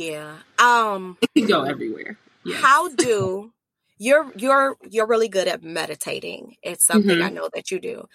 [0.00, 2.18] Yeah, um, it can go everywhere.
[2.44, 2.62] Yes.
[2.62, 3.52] How do
[3.98, 6.56] you're you're you're really good at meditating?
[6.62, 7.26] It's something mm-hmm.
[7.26, 8.06] I know that you do.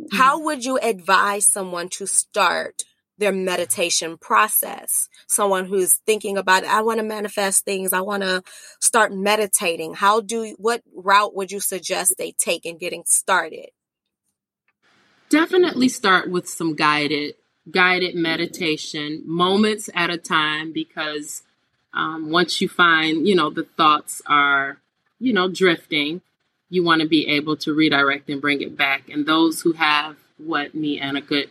[0.00, 0.16] Mm-hmm.
[0.16, 2.84] How would you advise someone to start
[3.18, 5.08] their meditation process.
[5.26, 7.92] Someone who's thinking about, I want to manifest things.
[7.92, 8.42] I want to
[8.80, 9.94] start meditating.
[9.94, 13.70] How do, what route would you suggest they take in getting started?
[15.28, 17.34] Definitely start with some guided,
[17.70, 21.42] guided meditation, moments at a time, because
[21.92, 24.78] um, once you find, you know, the thoughts are,
[25.18, 26.20] you know, drifting,
[26.68, 29.08] you want to be able to redirect and bring it back.
[29.08, 31.50] And those who have what me and a good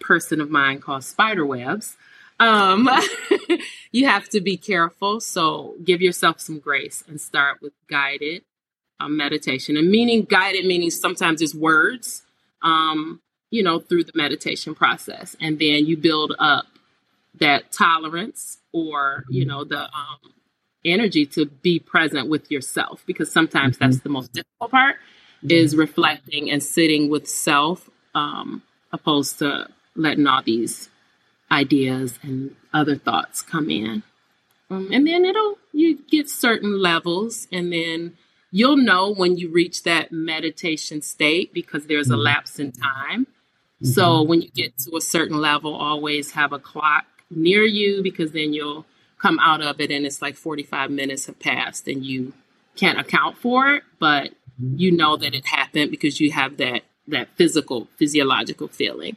[0.00, 1.96] person of mine called spider webs.
[2.40, 2.88] Um,
[3.92, 5.20] you have to be careful.
[5.20, 8.44] So give yourself some grace and start with guided
[9.00, 9.76] um, meditation.
[9.76, 12.22] And meaning guided meaning sometimes it's words,
[12.62, 15.36] um, you know, through the meditation process.
[15.40, 16.66] And then you build up
[17.40, 20.34] that tolerance or, you know, the um,
[20.84, 23.84] energy to be present with yourself because sometimes mm-hmm.
[23.90, 25.50] that's the most difficult part mm-hmm.
[25.50, 30.88] is reflecting and sitting with self um, opposed to letting all these
[31.50, 34.02] ideas and other thoughts come in.
[34.70, 38.18] Um, and then it'll, you get certain levels, and then
[38.50, 42.22] you'll know when you reach that meditation state because there's a mm-hmm.
[42.22, 43.26] lapse in time.
[43.82, 43.92] Mm-hmm.
[43.92, 48.32] So when you get to a certain level, always have a clock near you because
[48.32, 48.86] then you'll
[49.18, 52.32] come out of it and it's like 45 minutes have passed and you
[52.76, 54.76] can't account for it, but mm-hmm.
[54.76, 59.16] you know that it happened because you have that that physical physiological feeling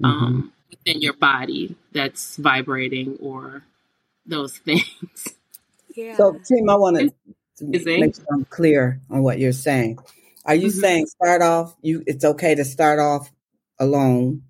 [0.00, 0.06] mm-hmm.
[0.06, 3.62] um, within your body that's vibrating or
[4.26, 5.28] those things.
[5.94, 6.16] Yeah.
[6.16, 7.12] So, Tim, I want to
[7.66, 9.98] make sure I'm clear on what you're saying.
[10.44, 10.80] Are you mm-hmm.
[10.80, 11.74] saying start off?
[11.82, 13.30] You, it's okay to start off
[13.78, 14.42] alone.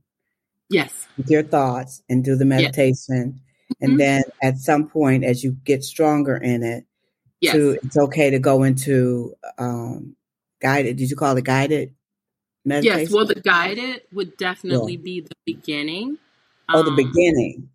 [0.70, 1.06] Yes.
[1.16, 3.76] With your thoughts and do the meditation, yes.
[3.80, 3.98] and mm-hmm.
[3.98, 6.84] then at some point, as you get stronger in it,
[7.40, 7.54] yes.
[7.54, 10.16] to it's okay to go into um,
[10.60, 10.96] guided.
[10.96, 11.94] Did you call it guided
[12.64, 13.00] meditation?
[13.00, 15.04] Yes, well, the guided would definitely yeah.
[15.04, 16.18] be the beginning.
[16.68, 17.68] Oh, the um, beginning.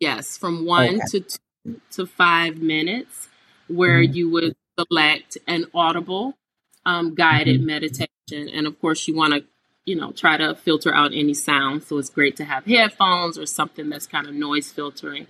[0.00, 1.00] Yes, from one okay.
[1.10, 3.28] to two to five minutes,
[3.66, 4.12] where mm-hmm.
[4.14, 6.38] you would select an audible
[6.86, 7.66] um, guided mm-hmm.
[7.66, 9.44] meditation, and of course, you want to,
[9.88, 11.82] you know, try to filter out any sound.
[11.82, 15.26] So it's great to have headphones or something that's kind of noise filtering,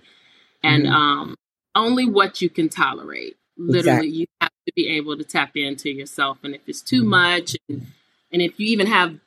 [0.61, 0.93] and mm-hmm.
[0.93, 1.35] um,
[1.73, 3.37] only what you can tolerate.
[3.57, 4.09] Literally, exactly.
[4.09, 7.09] you have to be able to tap into yourself, and if it's too mm-hmm.
[7.09, 7.55] much.
[7.69, 7.87] And,
[8.33, 9.17] and if you even have,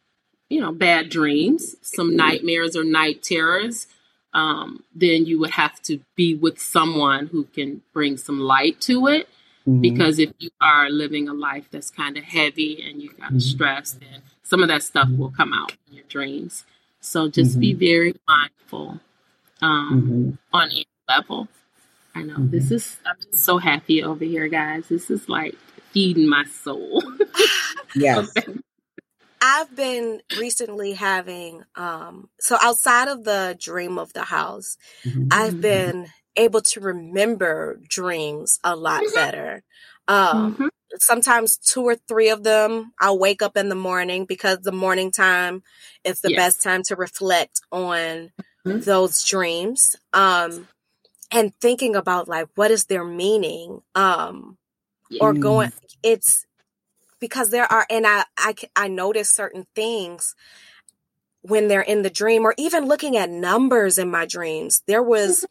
[0.50, 3.86] you know, bad dreams, some nightmares or night terrors,
[4.34, 9.06] um, then you would have to be with someone who can bring some light to
[9.06, 9.28] it.
[9.62, 9.80] Mm-hmm.
[9.80, 13.40] Because if you are living a life that's kind of heavy and you're kind of
[13.42, 13.54] mm-hmm.
[13.54, 16.64] stressed, then some of that stuff will come out in your dreams.
[17.00, 17.60] So just mm-hmm.
[17.60, 19.00] be very mindful
[19.60, 20.56] um, mm-hmm.
[20.56, 21.48] on any level.
[22.14, 22.74] I know this mm-hmm.
[22.74, 24.88] is, I'm just so happy over here, guys.
[24.88, 25.54] This is like
[25.92, 27.02] feeding my soul.
[27.94, 28.32] yes.
[29.44, 35.28] I've been recently having um so outside of the dream of the house, mm-hmm.
[35.32, 39.62] I've been able to remember dreams a lot better.
[40.08, 40.66] Um mm-hmm.
[40.96, 45.10] sometimes two or three of them I'll wake up in the morning because the morning
[45.10, 45.62] time
[46.04, 46.38] is the yes.
[46.38, 48.32] best time to reflect on
[48.66, 48.80] mm-hmm.
[48.80, 49.96] those dreams.
[50.12, 50.68] Um
[51.30, 54.58] and thinking about like what is their meaning um
[55.20, 56.46] or going it's
[57.22, 60.34] because there are and I I I notice certain things
[61.42, 64.82] when they're in the dream or even looking at numbers in my dreams.
[64.86, 65.46] There was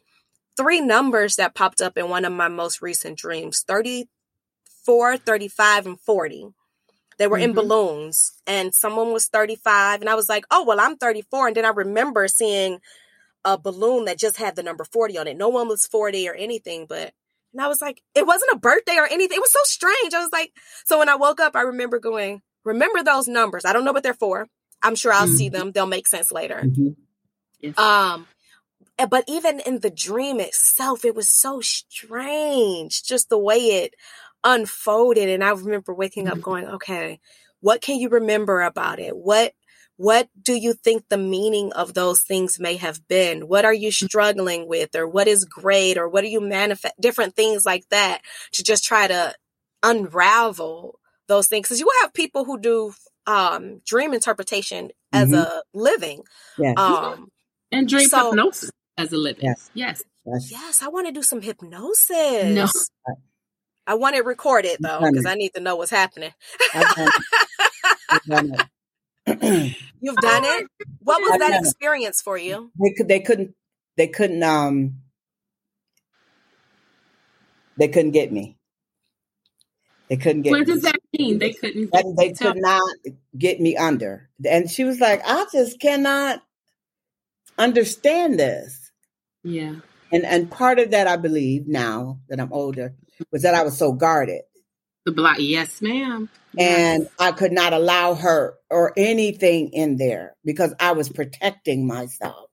[0.56, 6.00] three numbers that popped up in one of my most recent dreams 34, 35, and
[6.00, 6.48] 40.
[7.18, 7.50] They were mm-hmm.
[7.50, 10.00] in balloons, and someone was 35.
[10.00, 11.48] And I was like, oh, well, I'm 34.
[11.48, 12.80] And then I remember seeing
[13.44, 15.36] a balloon that just had the number 40 on it.
[15.36, 17.12] No one was 40 or anything, but
[17.52, 19.36] and I was like, it wasn't a birthday or anything.
[19.36, 20.14] It was so strange.
[20.14, 20.52] I was like,
[20.84, 23.64] so when I woke up, I remember going, remember those numbers.
[23.64, 24.48] I don't know what they're for.
[24.82, 25.36] I'm sure I'll mm-hmm.
[25.36, 25.70] see them.
[25.70, 26.62] They'll make sense later.
[26.64, 26.88] Mm-hmm.
[27.60, 27.78] Yes.
[27.78, 28.26] Um,
[29.08, 33.94] but even in the dream itself, it was so strange, just the way it
[34.44, 35.28] unfolded.
[35.28, 36.42] And I remember waking up mm-hmm.
[36.42, 37.20] going, okay,
[37.60, 39.16] what can you remember about it?
[39.16, 39.52] What
[39.96, 43.46] what do you think the meaning of those things may have been?
[43.46, 44.06] What are you mm-hmm.
[44.06, 48.20] struggling with or what is great or what do you manifest different things like that
[48.52, 49.34] to just try to
[49.82, 52.92] unravel those things because you will have people who do
[53.26, 55.40] um dream interpretation as mm-hmm.
[55.40, 56.22] a living
[56.58, 56.74] yeah.
[56.76, 57.28] um
[57.70, 58.70] and dream so, hypnosis
[59.02, 62.66] as a living yes yes yes, yes I want to do some hypnosis no
[63.86, 66.32] I want it recorded though because I need to know what's happening
[69.26, 70.66] You've done it.
[70.98, 72.72] What was that experience for you?
[72.80, 73.08] They could.
[73.08, 73.54] They couldn't.
[73.96, 74.42] They couldn't.
[74.42, 74.96] Um.
[77.76, 78.56] They couldn't get me.
[80.08, 80.50] They couldn't get.
[80.50, 81.38] What does that mean?
[81.38, 81.90] They couldn't.
[82.16, 82.82] they could not
[83.38, 84.28] get me under.
[84.44, 86.42] And she was like, "I just cannot
[87.56, 88.81] understand this."
[89.42, 89.76] Yeah.
[90.12, 92.94] And and part of that, I believe, now that I'm older,
[93.30, 94.42] was that I was so guarded.
[95.04, 96.28] The black, yes, ma'am.
[96.56, 102.50] And I could not allow her or anything in there because I was protecting myself.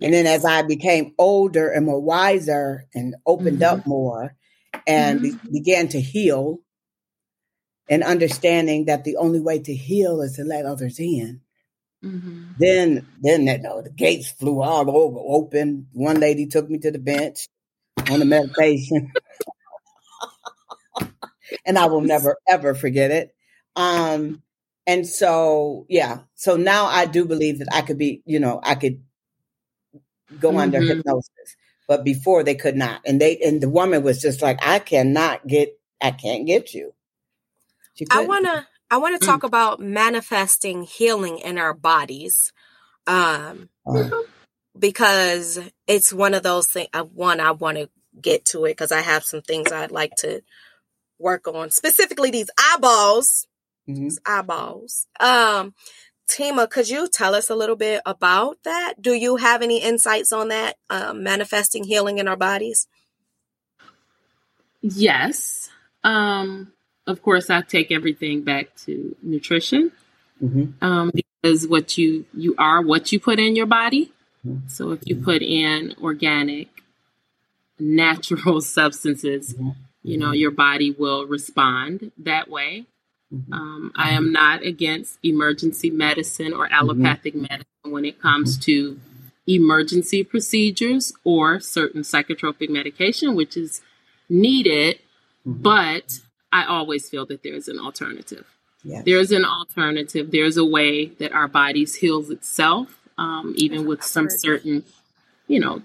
[0.00, 3.80] And then as I became older and more wiser and opened mm-hmm.
[3.80, 4.34] up more
[4.86, 5.46] and mm-hmm.
[5.48, 6.60] be- began to heal
[7.90, 11.40] and understanding that the only way to heal is to let others in.
[12.04, 12.52] Mm-hmm.
[12.58, 15.86] Then, then that no, the gates flew all over open.
[15.92, 17.48] One lady took me to the bench
[18.10, 19.12] on the meditation.
[21.64, 23.34] and I will never ever forget it.
[23.76, 24.42] Um,
[24.86, 28.74] and so, yeah, so now I do believe that I could be, you know, I
[28.74, 29.02] could
[30.40, 30.58] go mm-hmm.
[30.58, 33.00] under hypnosis, but before they could not.
[33.06, 36.94] And they, and the woman was just like, I cannot get, I can't get you.
[38.10, 39.30] I want to, I want to mm.
[39.30, 42.52] talk about manifesting healing in our bodies.
[43.06, 44.10] Um, uh,
[44.78, 46.88] because it's one of those things.
[46.92, 47.88] Uh, one, I want to
[48.20, 50.42] get to it because I have some things I'd like to
[51.18, 53.46] work on, specifically these eyeballs.
[53.88, 54.02] Mm-hmm.
[54.04, 55.06] These eyeballs.
[55.18, 55.74] Um,
[56.28, 59.00] Tima, could you tell us a little bit about that?
[59.00, 62.88] Do you have any insights on that, um, manifesting healing in our bodies?
[64.82, 65.70] Yes.
[66.04, 66.72] Um,
[67.06, 69.92] of course, I take everything back to nutrition
[70.42, 70.84] mm-hmm.
[70.84, 74.12] um, because what you you are what you put in your body.
[74.46, 74.68] Mm-hmm.
[74.68, 76.68] So if you put in organic,
[77.78, 79.70] natural substances, mm-hmm
[80.02, 82.86] you know, your body will respond that way.
[83.32, 83.52] Mm-hmm.
[83.52, 86.74] Um, I am not against emergency medicine or mm-hmm.
[86.74, 88.98] allopathic medicine when it comes to
[89.46, 93.80] emergency procedures or certain psychotropic medication, which is
[94.28, 94.98] needed,
[95.46, 96.20] but
[96.52, 98.46] I always feel that there's an alternative.
[98.84, 99.04] Yes.
[99.04, 100.30] There's an alternative.
[100.30, 104.84] There's a way that our bodies heals itself, um, even with some certain,
[105.46, 105.82] you know,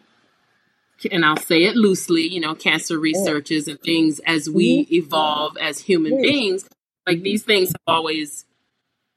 [1.12, 4.95] and I'll say it loosely, you know, cancer researches and things as we mm-hmm.
[4.95, 6.67] evolve as human beings.
[7.06, 8.45] Like these things have always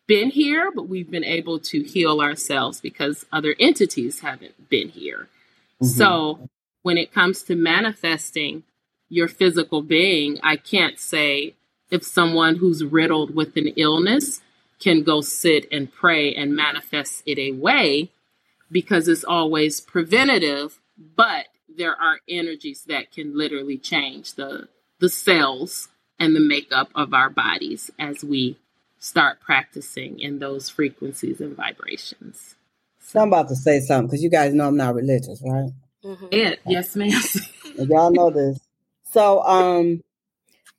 [0.07, 5.29] been here, but we've been able to heal ourselves because other entities haven't been here.
[5.83, 5.87] Mm-hmm.
[5.87, 6.49] So
[6.83, 8.65] when it comes to manifesting
[9.11, 11.55] your physical being, I can't say
[11.91, 14.41] if someone who's riddled with an illness
[14.79, 18.11] can go sit and pray and manifest it away
[18.71, 20.81] because it's always preventative,
[21.17, 24.69] but there are energies that can literally change the
[25.01, 28.59] the cells and the makeup of our bodies as we
[28.99, 32.55] start practicing in those frequencies and vibrations.
[33.01, 35.71] So I'm about to say something because you guys know I'm not religious, right?
[36.05, 36.27] Mm-hmm.
[36.31, 37.21] Yeah, yes, ma'am.
[37.77, 38.61] y'all know this.
[39.13, 40.03] So, um,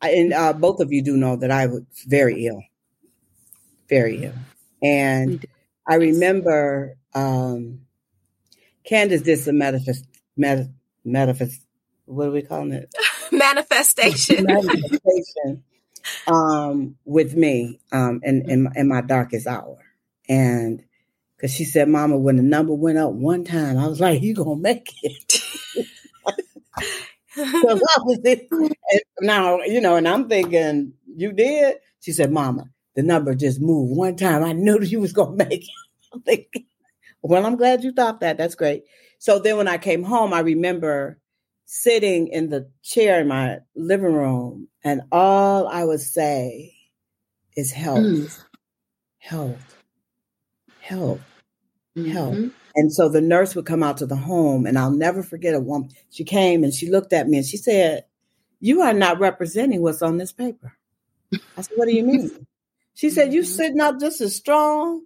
[0.01, 2.63] I, and uh, both of you do know that I was very ill,
[3.89, 4.33] very ill,
[4.81, 5.45] and
[5.87, 7.81] I remember um,
[8.85, 10.05] Candace did some manifest,
[11.03, 11.61] manifest.
[12.05, 12.93] What are we calling it?
[13.31, 14.43] Manifestation.
[14.43, 15.63] Manifestation.
[16.27, 19.77] Um, with me, um, in, in in my darkest hour,
[20.29, 20.83] and
[21.35, 24.33] because she said, "Mama, when the number went up one time, I was like, you
[24.33, 25.41] gonna make it."
[28.91, 31.77] and now you know, and I'm thinking, you did.
[32.01, 32.65] She said, "Mama,
[32.95, 34.43] the number just moved one time.
[34.43, 35.69] I knew you was gonna make it."
[36.13, 36.65] I'm thinking,
[37.21, 38.37] well, I'm glad you thought that.
[38.37, 38.83] That's great.
[39.19, 41.19] So then when I came home, I remember
[41.65, 46.73] sitting in the chair in my living room, and all I would say
[47.55, 48.43] is health, mm.
[49.19, 49.83] health,
[50.81, 51.21] health,
[51.95, 52.11] mm-hmm.
[52.11, 52.51] health.
[52.75, 55.59] And so the nurse would come out to the home, and I'll never forget a
[55.59, 55.89] woman.
[56.09, 58.05] She came and she looked at me and she said,
[58.59, 60.73] You are not representing what's on this paper.
[61.57, 62.47] I said, What do you mean?
[62.93, 63.51] She said, You mm-hmm.
[63.51, 65.03] sitting up just as strong,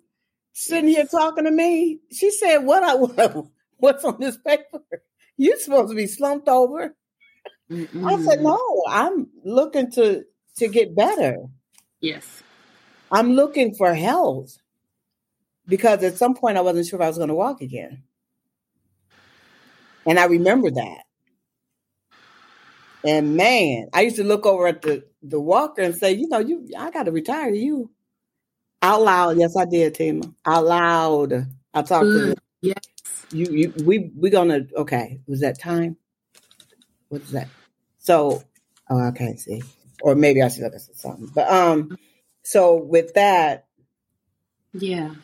[0.53, 1.99] sitting here talking to me.
[2.11, 3.45] She said, What I what,
[3.77, 4.81] what's on this paper?
[5.37, 6.95] You're supposed to be slumped over.
[7.69, 8.05] Mm-mm.
[8.05, 10.23] I said, No, I'm looking to
[10.57, 11.37] to get better.
[11.99, 12.43] Yes.
[13.11, 14.57] I'm looking for health
[15.67, 18.03] because at some point I wasn't sure if I was going to walk again.
[20.05, 21.03] And I remember that.
[23.05, 26.39] And man, I used to look over at the, the walker and say, you know,
[26.39, 27.91] you I gotta retire you.
[28.81, 29.37] Out loud.
[29.37, 30.33] Yes, I did, Tima.
[30.45, 31.33] Out loud.
[31.73, 32.35] I talked to them.
[32.61, 32.75] Yes.
[33.31, 35.19] You you we we gonna okay.
[35.27, 35.97] Was that time?
[37.09, 37.49] What's that?
[37.99, 38.43] So
[38.89, 39.63] oh I can't see.
[40.01, 41.31] Or maybe I should look at something.
[41.33, 41.97] But um
[42.43, 43.65] so with that
[44.73, 45.15] Yeah.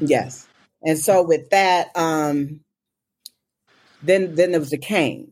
[0.00, 0.48] Yes.
[0.82, 2.60] And so with that, um,
[4.02, 5.28] then then there was the cane.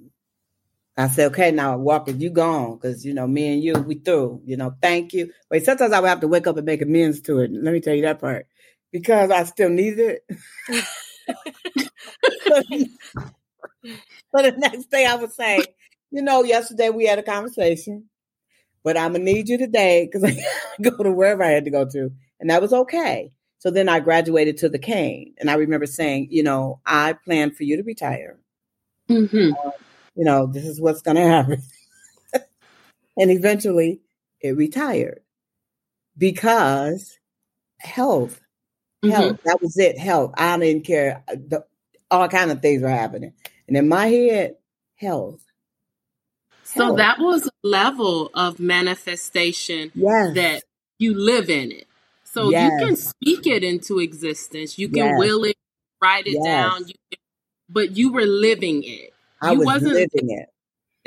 [0.96, 4.42] I said, okay, now Walker, you gone because you know me and you we through.
[4.46, 5.32] You know, thank you.
[5.50, 7.50] Wait, sometimes I would have to wake up and make amends to it.
[7.52, 8.46] Let me tell you that part
[8.92, 10.22] because I still need it.
[14.32, 15.74] but the next day I would say,
[16.10, 18.08] you know, yesterday we had a conversation,
[18.84, 20.36] but I'm gonna need you today because I
[20.82, 22.10] go to wherever I had to go to,
[22.40, 23.32] and that was okay.
[23.62, 25.34] So then I graduated to the cane.
[25.38, 28.40] And I remember saying, you know, I plan for you to retire.
[29.08, 29.52] Mm-hmm.
[29.54, 29.70] Uh,
[30.16, 31.62] you know, this is what's going to happen.
[33.16, 34.00] and eventually
[34.40, 35.20] it retired
[36.18, 37.20] because
[37.78, 38.40] health,
[39.04, 39.14] mm-hmm.
[39.14, 40.34] health, that was it, health.
[40.36, 41.22] I didn't care.
[41.28, 41.64] The,
[42.10, 43.32] all kind of things were happening.
[43.68, 44.56] And in my head,
[44.96, 45.40] health.
[46.64, 50.34] So that was a level of manifestation yes.
[50.34, 50.64] that
[50.98, 51.86] you live in it.
[52.32, 52.70] So yes.
[52.80, 54.78] you can speak it into existence.
[54.78, 55.18] You can yes.
[55.18, 55.56] will it,
[56.00, 56.44] write it yes.
[56.44, 56.80] down.
[56.88, 57.18] You can,
[57.68, 59.12] but you were living it.
[59.42, 60.48] I you was wasn't living it.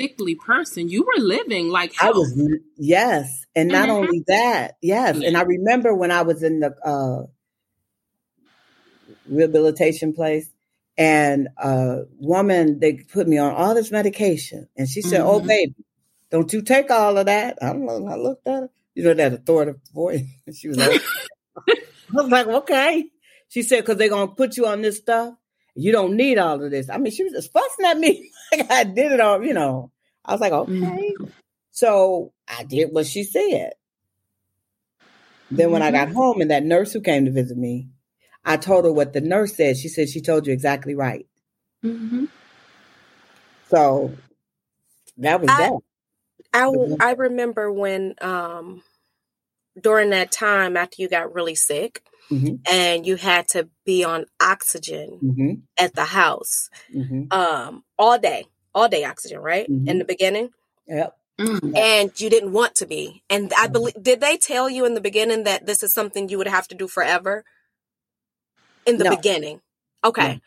[0.00, 0.88] Sickly person.
[0.88, 2.14] You were living like health.
[2.14, 3.96] I was yes, and not mm-hmm.
[3.96, 5.20] only that, yes.
[5.20, 7.26] And I remember when I was in the uh,
[9.28, 10.48] rehabilitation place,
[10.96, 15.44] and a woman they put me on all this medication, and she said, oh, mm-hmm.
[15.44, 15.74] "Oh, baby,
[16.30, 18.06] don't you take all of that." I don't know.
[18.06, 20.24] I looked at her you know, that authoritative voice.
[20.54, 21.02] she was like,
[21.68, 21.74] I
[22.12, 23.04] was like, okay.
[23.48, 25.34] She said, because they're going to put you on this stuff.
[25.74, 26.88] You don't need all of this.
[26.88, 28.32] I mean, she was just fussing at me.
[28.52, 29.92] like I did it all, you know.
[30.24, 30.72] I was like, okay.
[30.72, 31.26] Mm-hmm.
[31.70, 33.74] So I did what she said.
[35.50, 35.94] Then when mm-hmm.
[35.94, 37.90] I got home and that nurse who came to visit me,
[38.44, 39.76] I told her what the nurse said.
[39.76, 41.26] She said, she told you exactly right.
[41.84, 42.24] Mm-hmm.
[43.68, 44.14] So
[45.18, 45.72] that was I, that.
[46.56, 48.82] I, I remember when um,
[49.80, 52.56] during that time after you got really sick mm-hmm.
[52.70, 55.52] and you had to be on oxygen mm-hmm.
[55.78, 57.24] at the house mm-hmm.
[57.30, 59.68] um, all day, all day oxygen, right?
[59.68, 59.98] In mm-hmm.
[59.98, 60.50] the beginning.
[60.86, 61.16] Yep.
[61.38, 61.76] Mm.
[61.76, 63.22] And you didn't want to be.
[63.28, 63.72] And I mm-hmm.
[63.72, 66.66] believe, did they tell you in the beginning that this is something you would have
[66.68, 67.44] to do forever?
[68.86, 69.16] In the no.
[69.16, 69.60] beginning.
[70.04, 70.40] Okay.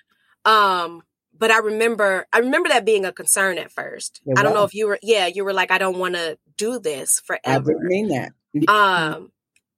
[0.45, 1.03] Um,
[1.39, 4.21] but I remember I remember that being a concern at first.
[4.37, 6.79] I don't know if you were yeah, you were like, I don't want to do
[6.79, 7.71] this forever.
[7.71, 8.33] I didn't mean that.
[8.69, 9.31] um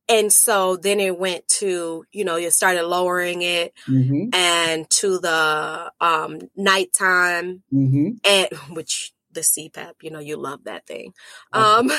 [0.10, 4.34] and so then it went to, you know, you started lowering it mm-hmm.
[4.34, 8.10] and to the um nighttime mm-hmm.
[8.26, 11.14] and which the CPAP, you know, you love that thing.
[11.54, 11.92] Um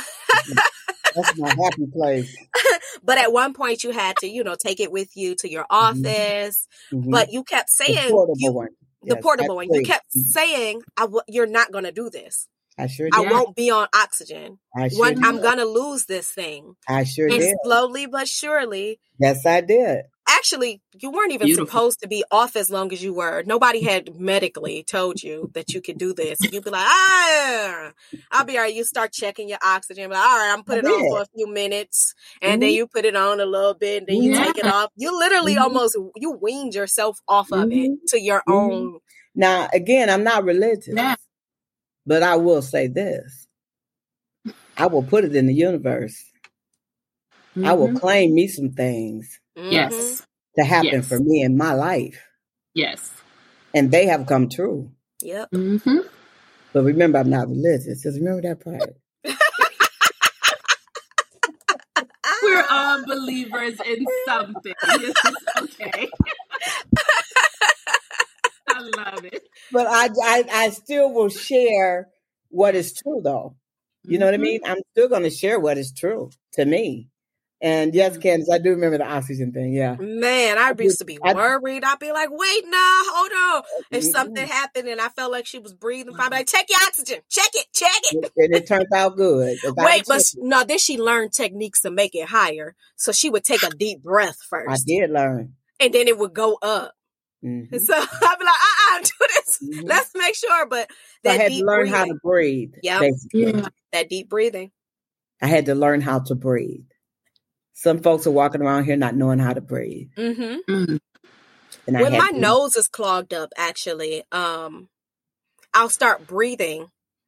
[1.14, 2.34] That's my happy place.
[3.02, 5.64] but at one point, you had to, you know, take it with you to your
[5.64, 6.06] mm-hmm.
[6.06, 6.66] office.
[6.90, 7.10] Mm-hmm.
[7.10, 8.68] But you kept saying, you,
[9.05, 9.72] the yes, portable one.
[9.72, 12.48] You kept saying, I w- "You're not going to do this.
[12.78, 13.14] I sure did.
[13.14, 14.59] I won't be on oxygen.
[14.74, 16.74] I sure One, I'm going to lose this thing.
[16.88, 17.57] I sure and did.
[17.64, 19.00] Slowly but surely.
[19.18, 20.05] Yes, I did.
[20.29, 21.66] Actually, you weren't even Beautiful.
[21.66, 23.43] supposed to be off as long as you were.
[23.45, 26.41] Nobody had medically told you that you could do this.
[26.41, 27.93] And you'd be like, ah,
[28.31, 28.75] I'll be all right.
[28.75, 30.11] You start checking your oxygen.
[30.11, 32.14] Like, all right, I'm putting it on for a few minutes.
[32.41, 32.61] And mm-hmm.
[32.61, 33.99] then you put it on a little bit.
[33.99, 34.45] And then you yeah.
[34.45, 34.91] take it off.
[34.97, 35.62] You literally mm-hmm.
[35.62, 37.95] almost, you weaned yourself off of mm-hmm.
[37.95, 38.53] it to your mm-hmm.
[38.53, 38.99] own
[39.35, 40.95] now, again, I'm not religious,
[42.07, 43.47] but I will say this
[44.77, 46.25] I will put it in the universe.
[47.62, 47.97] I will mm-hmm.
[47.99, 49.39] claim me some things.
[49.57, 50.26] Yes.
[50.59, 51.09] To happen yes.
[51.09, 52.22] for me in my life.
[52.74, 53.12] Yes.
[53.74, 54.90] And they have come true.
[55.22, 55.50] Yep.
[55.50, 55.98] Mm-hmm.
[56.72, 58.03] But remember, I'm not religious.
[58.03, 58.96] Just remember that part.
[62.42, 64.74] We're all believers in something.
[65.62, 66.09] okay.
[68.68, 69.46] I love it.
[69.70, 72.09] But I, I, I still will share
[72.48, 73.57] what is true, though.
[74.05, 74.32] You know mm-hmm.
[74.32, 74.42] what I mm-hmm.
[74.42, 74.61] mean?
[74.64, 77.11] I'm still going to share what is true to me.
[77.62, 78.22] And yes, mm-hmm.
[78.22, 79.72] Candace, I do remember the oxygen thing.
[79.72, 79.94] Yeah.
[79.94, 81.84] Man, I used to be worried.
[81.84, 83.62] I'd be like, wait, nah, hold on.
[83.92, 86.66] If something happened and I felt like she was breathing fine, I'd be like, check
[86.68, 87.20] your oxygen.
[87.30, 87.66] Check it.
[87.72, 88.32] Check it.
[88.36, 89.58] And it turned out good.
[89.76, 92.74] Wait, but no, then she learned techniques to make it higher.
[92.96, 94.68] So she would take a deep breath first.
[94.68, 95.54] I did learn.
[95.78, 96.94] And then it would go up.
[97.44, 97.78] Mm-hmm.
[97.78, 99.58] So I'd be like, uh uh do this.
[99.62, 99.86] Mm-hmm.
[99.86, 100.66] Let's make sure.
[100.66, 100.90] But
[101.22, 101.94] that I had to learn breathing.
[101.94, 102.72] how to breathe.
[102.82, 103.12] Yep.
[103.32, 103.68] Yeah.
[103.92, 104.72] That deep breathing.
[105.40, 106.86] I had to learn how to breathe.
[107.83, 110.11] Some folks are walking around here not knowing how to breathe.
[110.16, 110.72] Mm-hmm.
[110.72, 110.97] Mm-hmm.
[111.89, 114.89] And when my to- nose is clogged up, actually, um,
[115.74, 116.87] I'll start breathing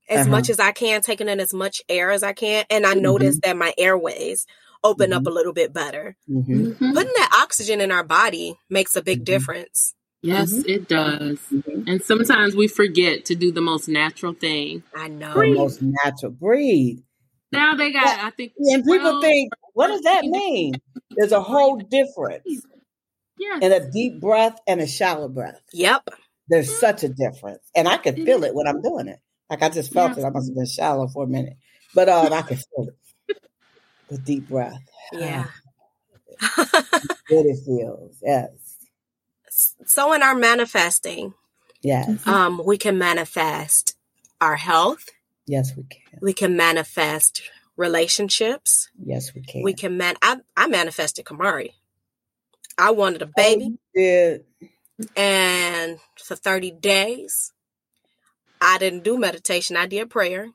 [0.08, 0.30] as uh-huh.
[0.30, 3.02] much as I can, taking in as much air as I can, and I mm-hmm.
[3.02, 4.46] notice that my airways
[4.84, 5.32] open up mm-hmm.
[5.32, 6.14] a little bit better.
[6.30, 6.92] Mm-hmm.
[6.92, 9.24] Putting that oxygen in our body makes a big mm-hmm.
[9.24, 9.94] difference.
[10.22, 11.38] Yes, it does.
[11.86, 14.84] And sometimes we forget to do the most natural thing.
[14.94, 15.34] I know.
[15.34, 16.30] The most natural.
[16.30, 17.00] Breathe.
[17.54, 18.52] Now they got, I think.
[18.58, 20.74] And people think, what does that mean?
[21.10, 22.62] There's a whole difference.
[23.38, 23.58] Yeah.
[23.60, 25.60] And a deep breath and a shallow breath.
[25.72, 26.08] Yep.
[26.48, 27.62] There's such a difference.
[27.74, 29.18] And I can feel it when I'm doing it.
[29.50, 30.24] Like I just felt yeah.
[30.24, 30.26] it.
[30.26, 31.56] I must have been shallow for a minute.
[31.94, 33.38] But um, I can feel it.
[34.08, 34.80] The deep breath.
[35.12, 35.46] Yeah.
[37.28, 38.16] Good it feels.
[38.22, 38.50] Yes.
[39.86, 41.34] So in our manifesting,
[41.82, 42.26] yes.
[42.26, 43.96] Um, we can manifest
[44.40, 45.10] our health,
[45.46, 46.18] Yes, we can.
[46.20, 47.42] We can manifest
[47.76, 48.90] relationships.
[48.98, 49.62] Yes, we can.
[49.62, 50.16] We can man.
[50.22, 51.70] I I manifested Kamari.
[52.76, 53.78] I wanted a oh, baby.
[53.96, 54.38] Oh,
[55.16, 57.52] and for 30 days,
[58.60, 59.76] I didn't do meditation.
[59.76, 60.48] I did prayer.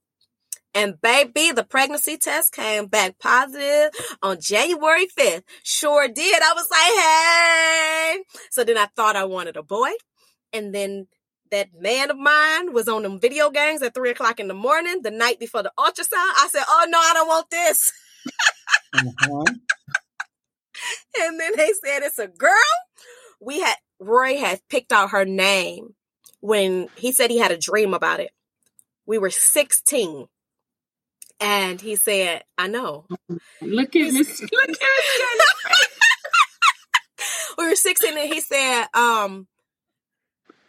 [0.74, 3.90] And baby, the pregnancy test came back positive
[4.22, 5.42] on January 5th.
[5.62, 6.42] Sure did.
[6.42, 8.38] I was like, hey.
[8.50, 9.90] So then I thought I wanted a boy.
[10.52, 11.08] And then
[11.50, 15.02] that man of mine was on them video games at three o'clock in the morning,
[15.02, 16.08] the night before the ultrasound.
[16.14, 17.92] I said, oh no, I don't want this.
[18.94, 19.44] uh-huh.
[21.20, 22.50] And then they said it's a girl.
[23.40, 25.94] We had, Roy had picked out her name
[26.40, 28.30] when he said he had a dream about it.
[29.06, 30.26] We were 16
[31.42, 33.06] and he said, I know.
[33.60, 34.40] Look at this.
[34.52, 35.88] Look at this.
[37.58, 39.48] we were 16 and he said, um,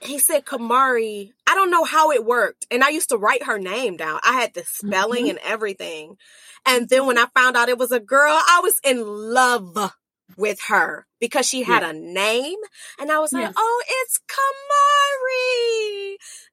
[0.01, 1.32] he said Kamari.
[1.47, 2.65] I don't know how it worked.
[2.71, 4.19] And I used to write her name down.
[4.24, 5.38] I had the spelling mm-hmm.
[5.38, 6.17] and everything.
[6.65, 9.93] And then when I found out it was a girl, I was in love
[10.38, 11.91] with her because she had yeah.
[11.91, 12.57] a name.
[12.99, 13.53] And I was like, yes.
[13.55, 14.19] oh, it's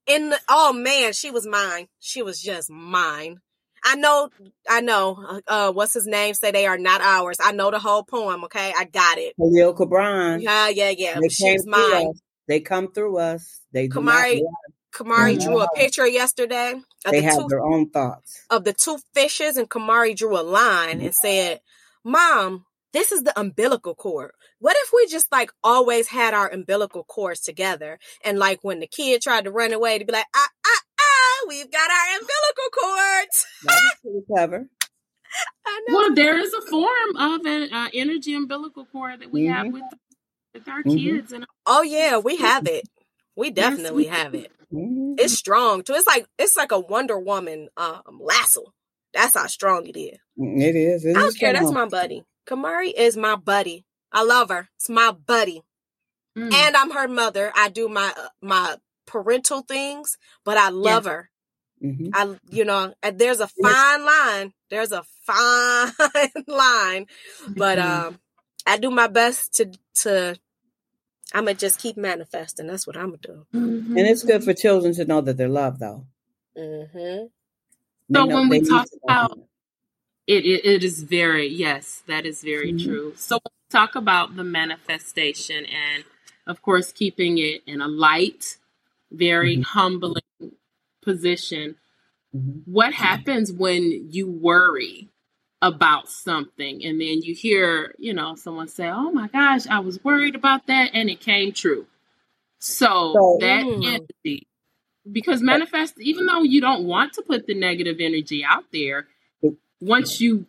[0.07, 0.17] Kamari.
[0.17, 1.89] And oh man, she was mine.
[1.99, 3.41] She was just mine.
[3.85, 4.31] I know,
[4.69, 5.25] I know.
[5.29, 6.35] Uh, uh, what's his name?
[6.35, 7.39] Say they are not ours.
[7.43, 8.45] I know the whole poem.
[8.45, 9.35] Okay, I got it.
[9.37, 10.43] Khalil Gibran.
[10.43, 11.19] Yeah, yeah, yeah.
[11.21, 12.13] They She's mine.
[12.49, 13.61] They come through us.
[13.73, 14.43] They Kamari.
[14.93, 15.47] Kamari mm-hmm.
[15.47, 16.75] drew a picture yesterday.
[17.09, 20.43] they the have two, their own thoughts of the two fishes, and Kamari drew a
[20.43, 21.07] line mm-hmm.
[21.07, 21.61] and said,
[22.05, 24.33] "Mom, this is the umbilical cord.
[24.61, 27.99] What if we just like always had our umbilical cords together?
[28.25, 31.47] And like when the kid tried to run away, to be like, ah, ah, ah,
[31.49, 33.47] we've got our umbilical cords.
[33.65, 34.69] That's pretty clever.
[35.89, 39.55] Well, there is a form of an uh, energy umbilical cord that we mm-hmm.
[39.55, 39.83] have with
[40.55, 40.97] with our mm-hmm.
[40.97, 41.33] kids.
[41.33, 42.89] And oh yeah, we have it.
[43.37, 44.53] We definitely yes, we have it.
[44.73, 45.15] Mm-hmm.
[45.19, 45.95] It's strong too.
[45.95, 48.75] It's like it's like a Wonder Woman um, lasso.
[49.15, 50.19] That's how strong it is.
[50.39, 51.05] Mm, it is.
[51.05, 51.53] It I don't care.
[51.53, 52.25] That's my buddy.
[52.49, 53.85] Kamari is my buddy.
[54.13, 54.69] I love her.
[54.77, 55.63] It's my buddy.
[56.37, 56.53] Mm.
[56.53, 57.53] And I'm her mother.
[57.55, 61.13] I do my uh, my parental things, but I love yeah.
[61.13, 61.31] her.
[61.83, 62.09] Mm-hmm.
[62.13, 64.53] I, you know, there's a fine line.
[64.69, 65.93] There's a fine
[66.47, 67.07] line,
[67.49, 68.09] but mm-hmm.
[68.09, 68.21] um,
[68.67, 70.39] I do my best to to.
[71.33, 72.67] I'm gonna just keep manifesting.
[72.67, 73.47] That's what I'm gonna do.
[73.55, 73.97] Mm-hmm.
[73.97, 76.07] And it's good for children to know that they're loved, though.
[76.57, 77.27] Mm-hmm.
[78.13, 79.39] So know, when we talk about
[80.27, 82.89] it, it, it is very yes, that is very mm-hmm.
[82.89, 83.13] true.
[83.17, 83.39] So
[83.71, 86.05] talk about the manifestation and,
[86.47, 88.57] of course, keeping it in a light
[89.11, 89.63] very mm-hmm.
[89.63, 90.23] humbling
[91.03, 91.77] position.
[92.35, 92.71] Mm-hmm.
[92.71, 95.09] What happens when you worry
[95.63, 100.03] about something and then you hear, you know, someone say, "Oh my gosh, I was
[100.03, 101.87] worried about that and it came true."
[102.59, 103.87] So, so that mm.
[103.87, 104.47] energy
[105.11, 109.07] because manifest even though you don't want to put the negative energy out there,
[109.81, 110.47] once you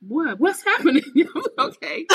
[0.00, 1.02] what what's happening?
[1.58, 2.06] okay.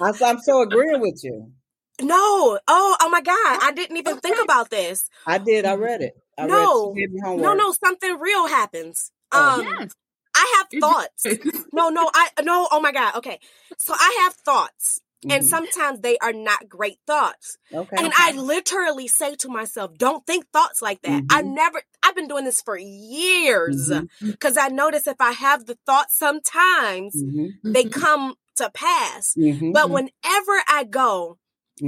[0.00, 1.52] I'm so agreeing with you.
[2.00, 2.58] No.
[2.66, 3.58] Oh, oh my God.
[3.62, 5.08] I didn't even think about this.
[5.26, 5.66] I did.
[5.66, 6.14] I read it.
[6.38, 6.92] I no.
[6.92, 7.72] Read no, no.
[7.72, 9.12] Something real happens.
[9.32, 9.92] Oh, um, yes.
[10.34, 11.26] I have thoughts.
[11.72, 12.68] no, no, I no.
[12.70, 13.16] Oh my god.
[13.16, 13.38] Okay,
[13.78, 15.30] so I have thoughts, mm-hmm.
[15.30, 17.58] and sometimes they are not great thoughts.
[17.72, 17.96] Okay.
[17.98, 21.36] And I literally say to myself, "Don't think thoughts like that." Mm-hmm.
[21.36, 21.82] I never.
[22.02, 24.58] I've been doing this for years because mm-hmm.
[24.58, 27.72] I notice if I have the thoughts, sometimes mm-hmm.
[27.72, 28.00] they mm-hmm.
[28.00, 29.34] come to pass.
[29.36, 31.38] But whenever I go,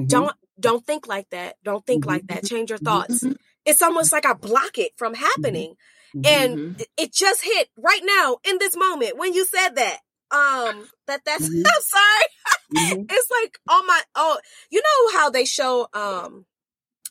[0.06, 1.56] don't don't think like that.
[1.64, 2.44] Don't think like that.
[2.44, 3.24] Change your thoughts.
[3.64, 5.74] It's almost like I block it from happening.
[6.14, 6.82] And mm-hmm.
[6.98, 9.98] it just hit right now in this moment when you said that.
[10.30, 11.62] Um, that that's mm-hmm.
[11.66, 12.26] I'm sorry.
[12.74, 13.02] Mm-hmm.
[13.10, 14.38] it's like oh my oh,
[14.70, 16.46] you know how they show um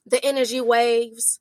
[0.05, 1.39] the energy waves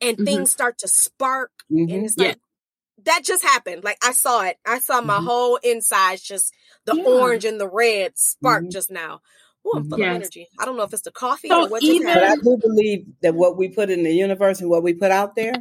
[0.00, 0.24] and mm-hmm.
[0.24, 2.04] things start to spark and mm-hmm.
[2.04, 3.04] it's like yeah.
[3.04, 3.84] that just happened.
[3.84, 4.56] Like I saw it.
[4.66, 5.26] I saw my mm-hmm.
[5.26, 6.52] whole insides just
[6.84, 7.04] the yeah.
[7.04, 9.20] orange and the red spark just now.
[9.64, 10.08] Oh, I'm full yes.
[10.08, 10.48] of energy.
[10.60, 11.82] I don't know if it's the coffee so or what.
[11.82, 14.94] Even, but I do believe that what we put in the universe and what we
[14.94, 15.54] put out there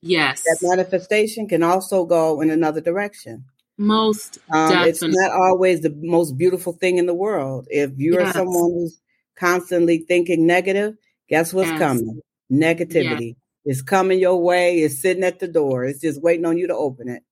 [0.00, 0.42] Yes.
[0.42, 3.44] That manifestation can also go in another direction.
[3.78, 7.66] Most um, It's not always the most beautiful thing in the world.
[7.70, 9.00] If you're someone who's
[9.36, 10.96] constantly thinking negative,
[11.28, 11.78] guess what's yes.
[11.78, 12.20] coming?
[12.52, 13.36] Negativity.
[13.64, 13.78] Yes.
[13.78, 14.80] is coming your way.
[14.80, 15.84] It's sitting at the door.
[15.84, 17.22] It's just waiting on you to open it.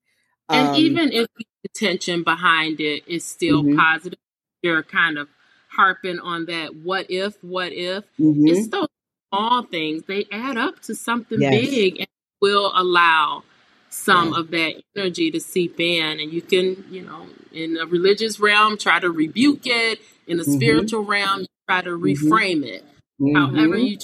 [0.48, 3.76] Um, and even if the intention behind it is still mm-hmm.
[3.76, 4.18] positive,
[4.62, 5.28] you're kind of
[5.68, 8.04] harping on that what if, what if.
[8.20, 8.46] Mm-hmm.
[8.46, 8.88] It's those
[9.30, 10.04] small things.
[10.06, 11.98] They add up to something big.
[11.98, 12.08] And
[12.40, 13.42] will allow
[13.88, 18.38] some of that energy to seep in and you can you know in a religious
[18.40, 20.52] realm try to rebuke it in a mm-hmm.
[20.52, 22.04] spiritual realm try to mm-hmm.
[22.04, 22.84] reframe it
[23.20, 23.34] mm-hmm.
[23.36, 23.96] however you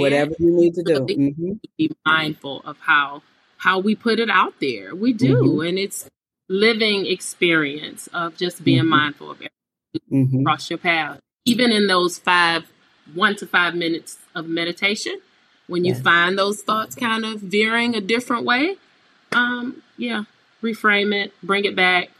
[0.00, 1.52] whatever you need to do mm-hmm.
[1.76, 3.22] be mindful of how
[3.58, 5.68] how we put it out there we do mm-hmm.
[5.68, 6.08] and it's
[6.48, 9.42] living experience of just being mindful of
[9.94, 12.64] everything across your path even in those five
[13.14, 15.20] one to five minutes of meditation
[15.66, 18.76] when you find those thoughts kind of veering a different way,
[19.34, 20.24] um, yeah,
[20.62, 22.10] reframe it, bring it back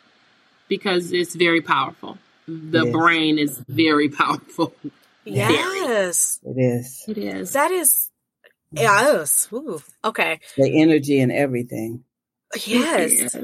[0.68, 2.18] because it's very powerful.
[2.46, 4.74] The brain is very powerful.
[5.24, 7.04] Yes, it is.
[7.08, 7.52] It is.
[7.52, 8.10] That is.
[8.70, 9.48] Yes.
[9.52, 9.80] Ooh.
[10.04, 10.40] Okay.
[10.56, 12.04] The energy and everything.
[12.66, 13.34] Yes.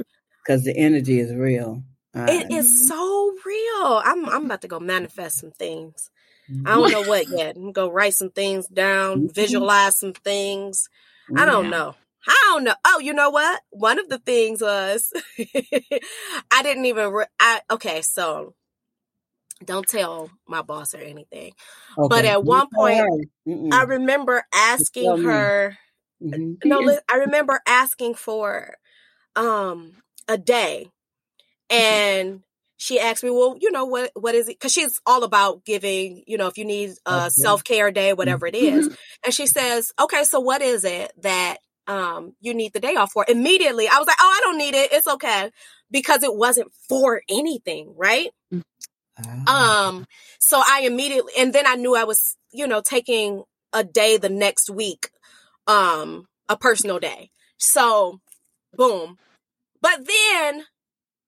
[0.45, 1.83] Because the energy is real.
[2.15, 4.03] Uh, it is so real.
[4.05, 6.11] I'm I'm about to go manifest some things.
[6.67, 7.57] I don't know what yet.
[7.57, 9.33] I'm go write some things down, mm-hmm.
[9.33, 10.89] visualize some things.
[11.37, 11.95] I don't know.
[12.27, 12.75] I don't know.
[12.87, 13.61] Oh, you know what?
[13.71, 15.13] One of the things was
[16.51, 17.11] I didn't even.
[17.11, 18.55] Re- I okay, so
[19.65, 21.53] don't tell my boss or anything.
[21.99, 22.09] Okay.
[22.09, 23.29] But at one point.
[23.73, 25.77] I remember asking her.
[26.23, 26.69] Mm-hmm.
[26.69, 28.77] No, I remember asking for
[29.37, 29.93] um
[30.29, 30.91] a day,
[31.71, 31.83] mm-hmm.
[31.83, 32.43] and
[32.81, 34.59] she asked me, well, you know, what, what is it?
[34.59, 37.29] Cause she's all about giving, you know, if you need a okay.
[37.29, 38.87] self-care day, whatever it is.
[38.87, 38.95] Mm-hmm.
[39.27, 41.59] And she says, okay, so what is it that,
[41.91, 43.25] um, you need the day off for?
[43.27, 44.93] Immediately, I was like, oh, I don't need it.
[44.93, 45.51] It's okay.
[45.91, 47.95] Because it wasn't for anything.
[47.97, 48.31] Right.
[49.19, 49.89] Ah.
[49.89, 50.07] Um,
[50.39, 54.29] so I immediately, and then I knew I was, you know, taking a day the
[54.29, 55.11] next week,
[55.67, 57.31] um, a personal day.
[57.59, 58.21] So
[58.77, 59.19] boom.
[59.83, 60.65] But then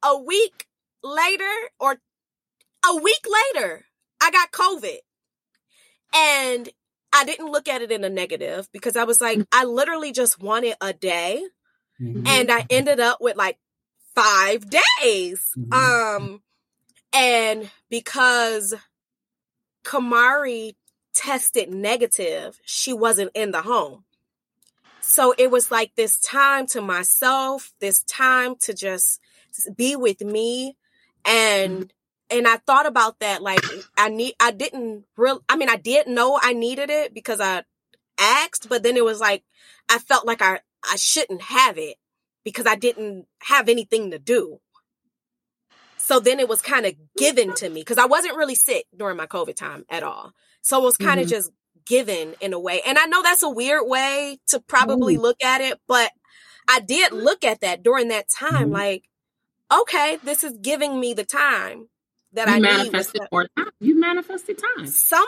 [0.04, 0.66] a week
[1.02, 1.96] later or
[2.88, 3.84] a week later,
[4.22, 4.98] I got COVID.
[6.14, 6.68] And
[7.12, 9.46] I didn't look at it in a negative because I was like, mm.
[9.52, 11.42] I literally just wanted a day.
[12.00, 12.26] Mm-hmm.
[12.26, 13.58] And I ended up with like
[14.14, 15.40] five days.
[15.56, 15.72] Mm-hmm.
[15.72, 16.42] Um,
[17.12, 18.74] and because
[19.84, 20.74] Kamari
[21.14, 24.04] tested negative, she wasn't in the home.
[25.00, 29.20] So it was like this time to myself, this time to just
[29.76, 30.76] be with me
[31.24, 31.92] and
[32.33, 33.64] and I thought about that like
[33.97, 37.64] I need I didn't real I mean I did know I needed it because I
[38.18, 39.45] asked but then it was like
[39.89, 40.61] I felt like I
[40.91, 41.97] I shouldn't have it
[42.45, 44.61] because I didn't have anything to do.
[45.97, 49.16] So then it was kind of given to me because I wasn't really sick during
[49.16, 50.33] my COVID time at all.
[50.61, 51.35] So it was kind of mm-hmm.
[51.35, 51.53] just
[51.87, 52.80] given in a way.
[52.85, 55.20] And I know that's a weird way to probably Ooh.
[55.20, 56.11] look at it, but
[56.68, 58.64] I did look at that during that time.
[58.64, 58.72] Mm-hmm.
[58.72, 59.09] Like,
[59.72, 61.89] okay, this is giving me the time
[62.35, 63.70] that you I manifested more time.
[63.80, 65.26] You manifested time somehow.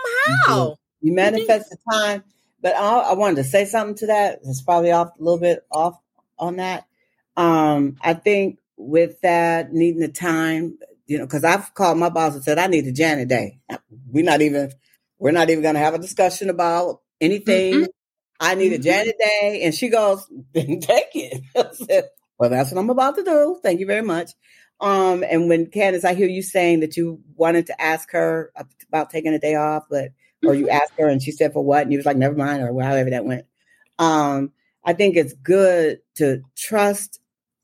[0.49, 1.07] Mm-hmm.
[1.07, 2.25] You manifested time,
[2.63, 4.41] but I, I, wanted to say something to that.
[4.45, 5.99] It's probably off a little bit off
[6.39, 6.87] on that.
[7.37, 12.35] Um, I think with that needing the time, you know, because I've called my boss
[12.35, 13.59] and said I need a Janet day.
[14.11, 14.73] We're not even
[15.19, 17.75] we're not even going to have a discussion about anything.
[17.75, 17.85] Mm-hmm.
[18.41, 18.79] I need a.
[18.79, 23.61] Janet day, and she goes, "Then take it." Well, that's what I'm about to do.
[23.63, 24.33] Thank you very much.
[24.81, 28.53] Um, and when Candace, I hear you saying that you wanted to ask her
[28.89, 30.11] about taking a day off, but
[30.45, 30.77] or you mm-hmm.
[30.77, 33.11] asked her and she said for what, and you was like, never mind, or however
[33.11, 33.47] that went.
[33.99, 34.53] Um,
[34.85, 37.21] I think it's good to trust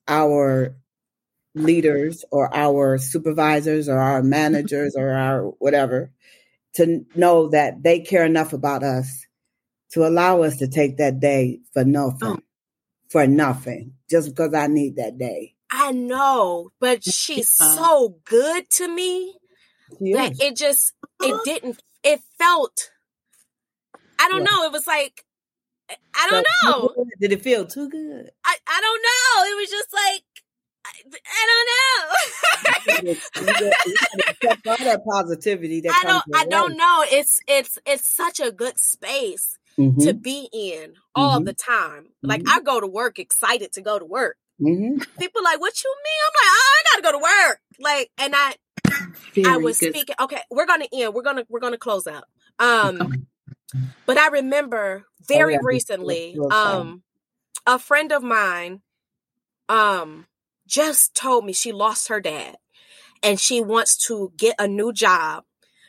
[0.09, 0.77] our
[1.55, 6.11] leaders or our supervisors or our managers or our whatever
[6.75, 9.27] to know that they care enough about us
[9.91, 12.19] to allow us to take that day for nothing.
[12.23, 12.39] Oh.
[13.09, 13.95] For nothing.
[14.09, 15.55] Just because I need that day.
[15.83, 19.35] I know, but she's so good to me
[20.13, 22.91] that it just it didn't it felt
[24.21, 25.25] I don't know, it was like
[26.15, 26.95] I don't know.
[27.19, 28.31] Did it feel too good?
[28.45, 29.45] I, I don't know.
[29.51, 30.25] It was just like
[30.87, 30.93] I,
[31.27, 31.47] I
[33.03, 33.15] don't know.
[34.67, 35.81] all that positivity.
[35.81, 36.25] That I don't.
[36.37, 37.05] I don't know.
[37.11, 40.01] It's it's it's such a good space mm-hmm.
[40.01, 41.47] to be in all mm-hmm.
[41.47, 42.09] the time.
[42.23, 42.59] Like mm-hmm.
[42.59, 44.37] I go to work excited to go to work.
[44.61, 44.99] Mm-hmm.
[45.19, 46.21] People like, what you mean?
[46.27, 47.61] I'm like, oh, I gotta go to work.
[47.79, 48.55] Like, and I,
[49.35, 49.95] Very I was good.
[49.95, 50.15] speaking.
[50.21, 51.15] Okay, we're gonna end.
[51.15, 52.25] We're gonna we're gonna close out.
[52.59, 53.81] Um, okay.
[54.07, 55.67] but I remember very oh, yeah.
[55.67, 57.03] recently, um,
[57.67, 58.83] a friend of mine,
[59.69, 60.27] um,
[60.67, 62.57] just told me she lost her dad
[63.23, 65.45] and she wants to get a new job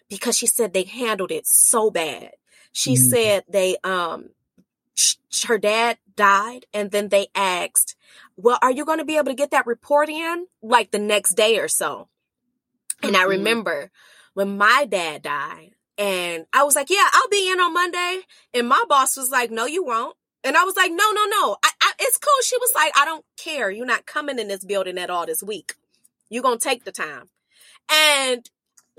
[0.10, 2.32] because she said they handled it so bad.
[2.72, 3.10] She mm-hmm.
[3.10, 4.30] said they um
[4.96, 7.96] sh- her dad died and then they asked,
[8.36, 11.36] "Well, are you going to be able to get that report in like the next
[11.36, 12.08] day or so?"
[13.02, 13.22] And mm-hmm.
[13.22, 13.92] I remember
[14.34, 18.22] when my dad died and I was like, "Yeah, I'll be in on Monday."
[18.54, 21.58] And my boss was like, "No, you won't." And I was like, no, no, no.
[21.64, 22.32] I, I, it's cool.
[22.44, 23.70] She was like, I don't care.
[23.70, 25.76] You're not coming in this building at all this week.
[26.30, 27.30] You're going to take the time.
[27.92, 28.50] And,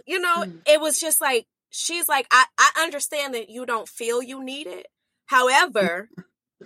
[0.07, 0.61] you know, mm.
[0.67, 4.67] it was just like, she's like, I, I understand that you don't feel you need
[4.67, 4.87] it.
[5.27, 6.11] However,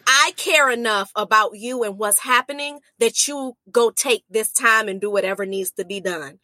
[0.06, 5.00] I care enough about you and what's happening that you go take this time and
[5.00, 6.38] do whatever needs to be done.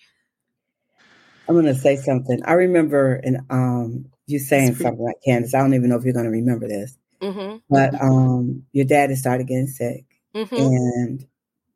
[1.48, 2.40] I'm going to say something.
[2.44, 5.55] I remember in, um, you saying something like Candace.
[5.55, 6.96] I don't even know if you're going to remember this.
[7.20, 7.59] Mm-hmm.
[7.68, 10.55] But um, your dad had started getting sick mm-hmm.
[10.55, 11.26] and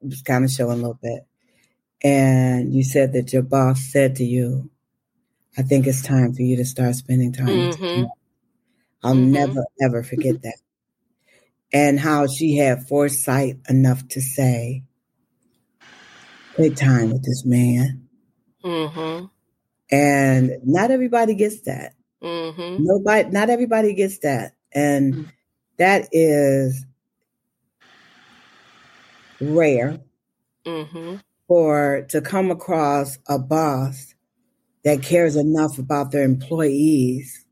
[0.01, 1.27] was kind of showing a little bit.
[2.03, 4.71] And you said that your boss said to you,
[5.59, 7.47] I think it's time for you to start spending time.
[7.47, 8.05] Mm-hmm.
[9.03, 9.33] I'll mm-hmm.
[9.33, 10.59] never, ever forget that.
[11.77, 14.83] And how she had foresight enough to say,
[16.57, 18.09] take time with this man.
[18.65, 19.27] Mm-hmm.
[19.91, 21.93] And not everybody gets that.
[22.23, 22.83] Mm-hmm.
[22.83, 24.55] Nobody, not everybody gets that.
[24.73, 25.31] And mm
[25.79, 26.87] that is
[29.43, 30.01] rare
[30.65, 31.17] mm-hmm.
[31.47, 34.15] for to come across a boss
[34.85, 37.45] that cares enough about their employees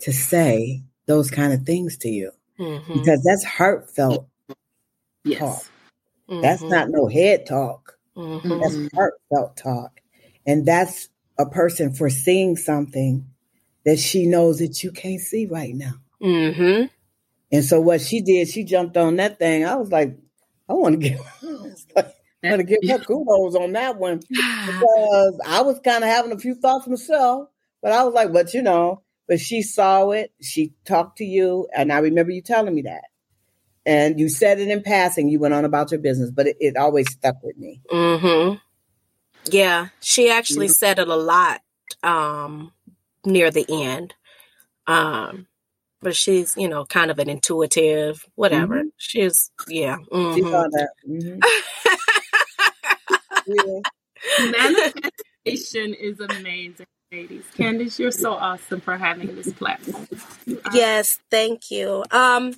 [0.00, 2.92] to say those kind of things to you mm-hmm.
[2.92, 4.28] because that's heartfelt
[5.24, 5.38] yes.
[5.38, 5.62] talk.
[6.28, 6.40] Mm-hmm.
[6.42, 7.98] That's not no head talk.
[8.16, 8.48] Mm-hmm.
[8.60, 10.00] That's heartfelt talk.
[10.46, 13.26] And that's a person foreseeing something
[13.84, 15.94] that she knows that you can't see right now.
[16.22, 16.86] Mm-hmm.
[17.52, 19.64] And so what she did, she jumped on that thing.
[19.64, 20.16] I was like,
[20.68, 21.20] I want to give,
[21.96, 22.04] I
[22.42, 26.38] want to give her kudos on that one because I was kind of having a
[26.38, 27.48] few thoughts myself,
[27.82, 30.32] but I was like, but you know, but she saw it.
[30.40, 33.04] She talked to you, and I remember you telling me that.
[33.84, 35.28] And you said it in passing.
[35.28, 37.80] You went on about your business, but it, it always stuck with me.
[37.90, 38.54] Hmm.
[39.44, 41.60] Yeah, she actually said it a lot
[42.02, 42.72] um,
[43.24, 44.14] near the end.
[44.88, 45.46] Um,
[46.06, 48.88] but she's you know kind of an intuitive whatever mm-hmm.
[48.96, 50.34] she's yeah mm-hmm.
[50.36, 51.40] she saw that mm-hmm.
[54.52, 60.08] manifestation is amazing ladies Candace, you're so awesome for having this platform
[60.72, 62.54] yes thank you um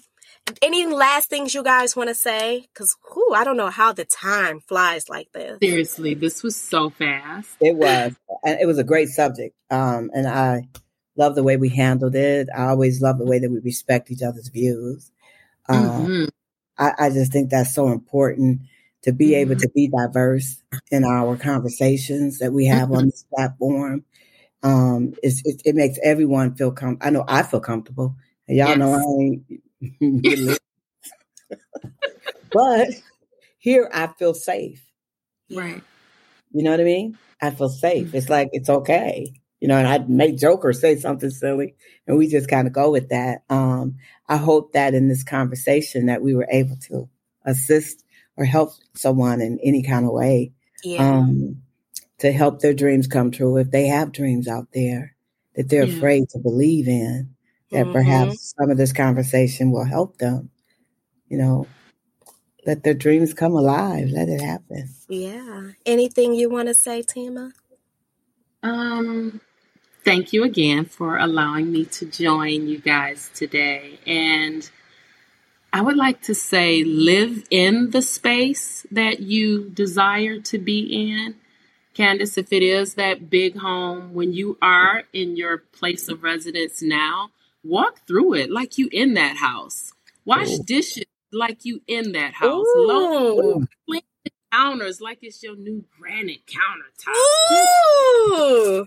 [0.62, 4.06] any last things you guys want to say because who i don't know how the
[4.06, 8.84] time flies like this seriously this was so fast it was and it was a
[8.84, 10.62] great subject um and i
[11.18, 12.48] love the way we handled it.
[12.56, 15.10] I always love the way that we respect each other's views.
[15.68, 16.24] Uh, mm-hmm.
[16.78, 18.60] I, I, just think that's so important
[19.02, 19.60] to be able mm-hmm.
[19.60, 24.04] to be diverse in our conversations that we have on this platform.
[24.62, 26.98] Um, it, it, makes everyone feel com.
[27.00, 28.16] I know I feel comfortable.
[28.46, 28.78] Y'all yes.
[28.78, 30.58] know I ain't.
[32.52, 32.88] but
[33.58, 34.84] here I feel safe.
[35.50, 35.82] Right.
[36.52, 37.18] You know what I mean?
[37.40, 38.14] I feel safe.
[38.14, 41.74] It's like it's okay you know, and I'd make joke or say something silly,
[42.06, 43.42] and we just kind of go with that.
[43.50, 43.96] Um,
[44.28, 47.08] I hope that in this conversation that we were able to
[47.44, 48.04] assist
[48.36, 50.52] or help someone in any kind of way
[50.84, 51.08] yeah.
[51.08, 51.62] um,
[52.18, 53.56] to help their dreams come true.
[53.56, 55.14] If they have dreams out there
[55.54, 55.96] that they're yeah.
[55.96, 57.34] afraid to believe in,
[57.70, 57.92] that mm-hmm.
[57.92, 60.50] perhaps some of this conversation will help them.
[61.28, 61.66] You know,
[62.66, 64.08] let their dreams come alive.
[64.08, 64.88] Let it happen.
[65.08, 65.70] Yeah.
[65.86, 67.52] Anything you want to say, Tima?
[68.62, 69.40] Um,
[70.04, 73.98] thank you again for allowing me to join you guys today.
[74.06, 74.68] And
[75.72, 81.34] I would like to say live in the space that you desire to be in.
[81.98, 86.80] Candace, if it is that big home, when you are in your place of residence
[86.80, 87.30] now,
[87.64, 89.92] walk through it like you in that house.
[90.24, 90.62] Wash Ooh.
[90.62, 92.68] dishes like you in that house.
[92.76, 97.16] Low, clean the counters like it's your new granite countertop.
[97.52, 98.86] Ooh.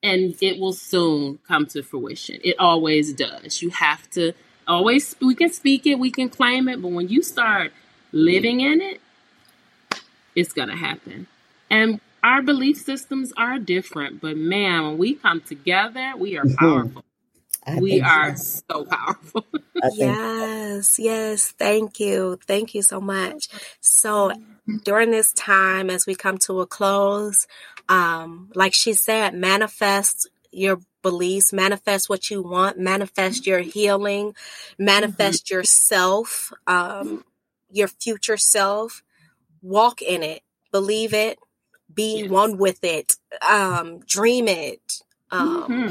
[0.00, 2.38] And it will soon come to fruition.
[2.44, 3.62] It always does.
[3.62, 4.32] You have to
[4.68, 7.72] always we can speak it, we can claim it, but when you start
[8.12, 9.00] living in it,
[10.36, 11.26] it's gonna happen.
[11.70, 16.54] And our belief systems are different, but man, when we come together, we are mm-hmm.
[16.56, 17.04] powerful.
[17.78, 19.46] we are so, so powerful.
[19.94, 21.52] yes, yes.
[21.52, 22.38] Thank you.
[22.46, 23.48] Thank you so much.
[23.80, 24.32] So
[24.84, 27.46] during this time, as we come to a close,
[27.88, 34.34] um, like she said, manifest your beliefs, manifest what you want, manifest your healing,
[34.78, 35.54] manifest mm-hmm.
[35.54, 37.24] yourself, um,
[37.70, 39.02] your future self.
[39.62, 40.42] Walk in it,
[40.72, 41.38] believe it,
[42.00, 43.16] be one with it,
[43.48, 45.88] um, dream it, um, mm-hmm.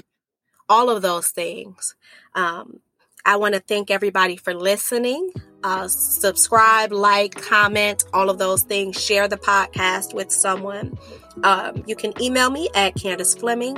[0.67, 1.95] all of those things.
[2.35, 2.79] Um,
[3.25, 5.31] I want to thank everybody for listening.
[5.63, 8.99] Uh, subscribe, like, comment, all of those things.
[8.99, 10.97] Share the podcast with someone.
[11.43, 13.77] Um, you can email me at Candace Fleming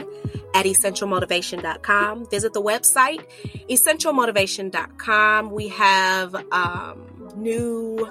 [0.54, 2.30] at essentialmotivation.com.
[2.30, 3.26] Visit the website,
[3.70, 5.52] essentialmotivation.com.
[5.52, 8.08] We have um, new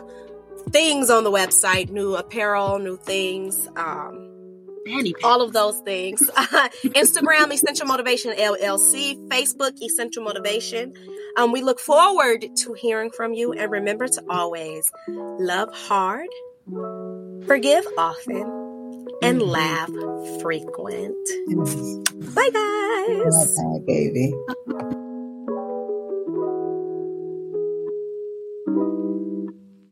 [0.71, 3.69] things on the website, new apparel, new things.
[3.77, 4.31] Um,
[5.23, 6.21] all of those things.
[6.37, 10.95] Instagram, Essential Motivation LLC, Facebook, Essential Motivation.
[11.37, 16.29] Um, we look forward to hearing from you and remember to always love hard,
[17.47, 19.91] forgive often, and laugh
[20.41, 21.17] frequent.
[22.35, 23.57] Bye, guys.
[23.57, 24.35] Bye, baby.